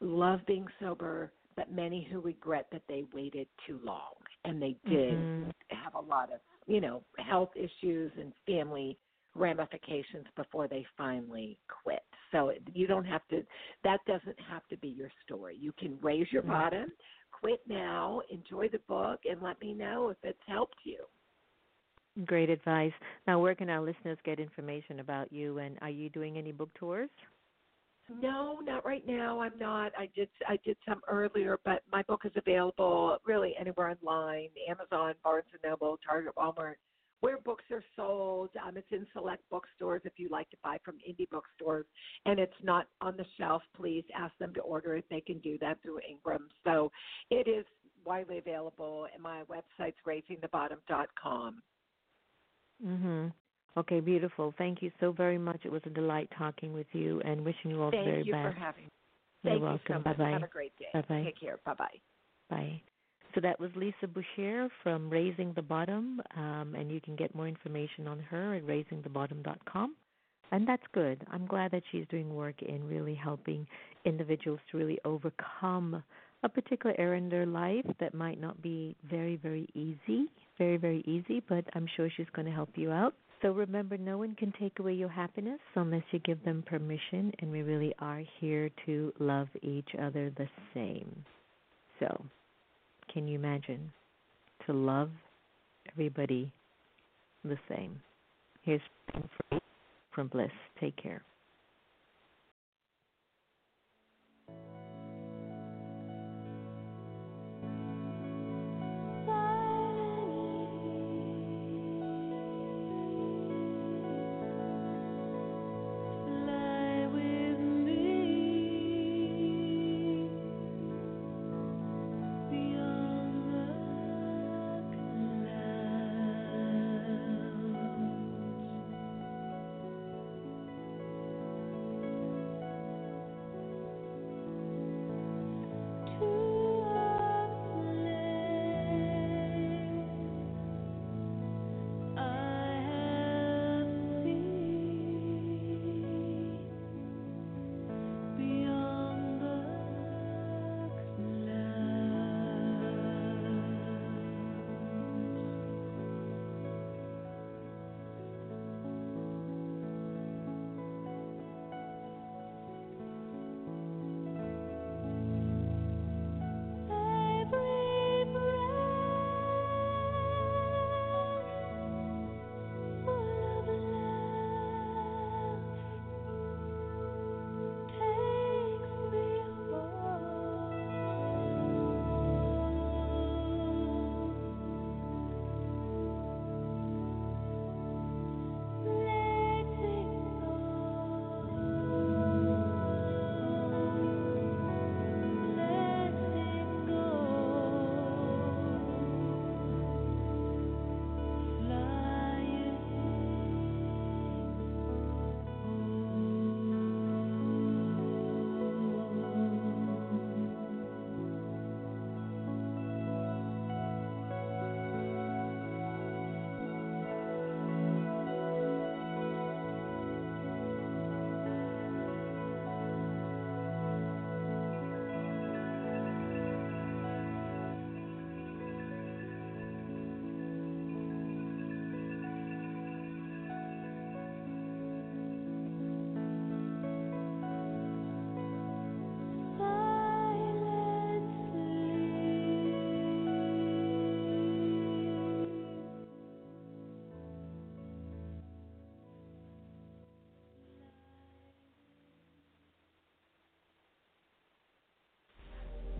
love 0.00 0.40
being 0.46 0.68
sober, 0.80 1.32
but 1.56 1.72
many 1.72 2.04
who 2.10 2.20
regret 2.20 2.68
that 2.72 2.82
they 2.88 3.04
waited 3.14 3.48
too 3.66 3.80
long. 3.84 4.14
And 4.46 4.62
they 4.62 4.76
did 4.88 5.28
Mhm. 5.28 5.54
have 5.70 5.94
a 5.94 6.00
lot 6.00 6.32
of, 6.32 6.40
you 6.66 6.80
know, 6.80 7.02
health 7.18 7.50
issues 7.56 8.12
and 8.18 8.32
family 8.46 8.98
ramifications 9.34 10.26
before 10.36 10.68
they 10.68 10.86
finally 10.96 11.58
quit. 11.82 12.04
So 12.32 12.52
you 12.72 12.86
don't 12.86 13.04
have 13.04 13.26
to, 13.28 13.44
that 13.84 14.00
doesn't 14.06 14.38
have 14.50 14.66
to 14.68 14.78
be 14.78 14.88
your 14.88 15.10
story. 15.24 15.56
You 15.60 15.72
can 15.78 15.98
raise 16.00 16.32
your 16.32 16.42
bottom, 16.42 16.92
quit 17.32 17.60
now, 17.68 18.22
enjoy 18.30 18.68
the 18.68 18.80
book, 18.88 19.20
and 19.30 19.42
let 19.42 19.60
me 19.60 19.74
know 19.74 20.08
if 20.10 20.18
it's 20.22 20.38
helped 20.46 20.78
you. 20.84 21.04
Great 22.24 22.50
advice. 22.50 22.92
Now, 23.26 23.40
where 23.40 23.54
can 23.54 23.68
our 23.70 23.80
listeners 23.82 24.18
get 24.24 24.40
information 24.40 25.00
about 25.00 25.32
you? 25.32 25.58
And 25.58 25.78
are 25.82 25.90
you 25.90 26.08
doing 26.10 26.38
any 26.38 26.52
book 26.52 26.70
tours? 26.74 27.10
No, 28.10 28.60
not 28.60 28.84
right 28.84 29.06
now. 29.06 29.40
I'm 29.40 29.58
not. 29.58 29.92
I 29.98 30.10
did 30.14 30.30
I 30.48 30.58
did 30.64 30.76
some 30.88 31.00
earlier, 31.08 31.58
but 31.64 31.82
my 31.90 32.02
book 32.04 32.22
is 32.26 32.32
available 32.36 33.18
really 33.26 33.54
anywhere 33.58 33.90
online: 33.90 34.50
Amazon, 34.68 35.14
Barnes 35.24 35.46
and 35.52 35.62
Noble, 35.64 35.98
Target, 36.06 36.34
Walmart, 36.36 36.76
where 37.20 37.40
books 37.40 37.64
are 37.70 37.84
sold. 37.96 38.50
Um, 38.62 38.76
it's 38.76 38.88
in 38.92 39.06
select 39.14 39.48
bookstores 39.50 40.02
if 40.04 40.14
you 40.18 40.28
like 40.30 40.50
to 40.50 40.58
buy 40.62 40.78
from 40.84 40.96
indie 41.08 41.30
bookstores, 41.30 41.86
and 42.26 42.40
it's 42.40 42.52
not 42.62 42.88
on 43.00 43.16
the 43.16 43.26
shelf. 43.38 43.62
Please 43.76 44.04
ask 44.14 44.36
them 44.38 44.54
to 44.54 44.60
order 44.62 44.96
it. 44.96 45.06
They 45.10 45.22
can 45.22 45.40
do 45.40 45.58
that 45.60 45.82
through 45.82 46.00
Ingram. 46.08 46.50
So 46.64 46.90
it 47.30 47.48
is 47.48 47.66
widely 48.04 48.38
available. 48.38 49.08
And 49.14 49.22
my 49.22 49.44
website's 49.44 49.98
raisingthebottom.com. 50.06 51.62
Mhm. 52.84 53.34
Okay, 53.76 54.00
beautiful. 54.00 54.54
Thank 54.56 54.82
you 54.82 54.90
so 55.00 55.12
very 55.12 55.38
much. 55.38 55.60
It 55.64 55.72
was 55.72 55.82
a 55.86 55.90
delight 55.90 56.30
talking 56.38 56.72
with 56.72 56.86
you 56.92 57.20
and 57.24 57.44
wishing 57.44 57.70
you 57.70 57.82
all 57.82 57.90
Thank 57.90 58.04
the 58.04 58.10
very 58.10 58.22
best. 58.22 58.32
Thank 58.32 58.46
you 58.46 58.52
for 58.52 58.58
having 58.58 58.84
me. 58.84 58.90
You're 59.42 59.52
Thank 59.52 59.62
welcome. 59.62 59.80
you 59.88 59.94
so 59.94 59.98
much. 59.98 60.18
Bye-bye. 60.18 60.30
Have 60.30 60.42
a 60.42 60.46
great 60.48 60.72
day. 60.78 60.86
Bye-bye. 60.94 61.22
Take 61.24 61.40
care. 61.40 61.58
Bye 61.64 61.74
bye. 61.74 61.98
Bye. 62.48 62.82
So 63.34 63.40
that 63.42 63.60
was 63.60 63.70
Lisa 63.76 64.06
Boucher 64.06 64.68
from 64.82 65.10
Raising 65.10 65.52
the 65.52 65.62
Bottom, 65.62 66.22
um, 66.36 66.74
and 66.74 66.90
you 66.90 67.02
can 67.02 67.16
get 67.16 67.34
more 67.34 67.46
information 67.46 68.08
on 68.08 68.18
her 68.18 68.54
at 68.54 68.66
raisingthebottom.com. 68.66 69.94
And 70.52 70.66
that's 70.66 70.82
good. 70.94 71.26
I'm 71.30 71.46
glad 71.46 71.70
that 71.72 71.82
she's 71.92 72.06
doing 72.08 72.34
work 72.34 72.62
in 72.62 72.86
really 72.88 73.14
helping 73.14 73.66
individuals 74.06 74.60
to 74.70 74.78
really 74.78 74.98
overcome 75.04 76.02
a 76.44 76.48
particular 76.48 76.94
area 76.98 77.18
in 77.18 77.28
their 77.28 77.44
life 77.44 77.84
that 78.00 78.14
might 78.14 78.40
not 78.40 78.62
be 78.62 78.96
very, 79.10 79.36
very 79.36 79.68
easy, 79.74 80.30
very, 80.56 80.76
very 80.76 81.02
easy, 81.06 81.42
but 81.48 81.64
I'm 81.74 81.86
sure 81.96 82.08
she's 82.16 82.26
going 82.34 82.46
to 82.46 82.52
help 82.52 82.70
you 82.76 82.90
out. 82.90 83.14
So 83.42 83.50
remember, 83.50 83.98
no 83.98 84.18
one 84.18 84.34
can 84.34 84.52
take 84.58 84.78
away 84.78 84.94
your 84.94 85.10
happiness 85.10 85.60
unless 85.74 86.02
you 86.10 86.18
give 86.20 86.42
them 86.44 86.64
permission, 86.66 87.32
and 87.38 87.50
we 87.50 87.62
really 87.62 87.94
are 87.98 88.22
here 88.40 88.70
to 88.86 89.12
love 89.18 89.48
each 89.62 89.90
other 90.00 90.32
the 90.36 90.48
same. 90.72 91.24
So, 92.00 92.24
can 93.12 93.28
you 93.28 93.38
imagine 93.38 93.92
to 94.66 94.72
love 94.72 95.10
everybody 95.92 96.50
the 97.44 97.58
same? 97.68 98.00
Here's 98.62 98.80
from 100.12 100.28
Bliss. 100.28 100.50
Take 100.80 100.96
care. 100.96 101.22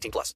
18 0.00 0.10
plus. 0.10 0.34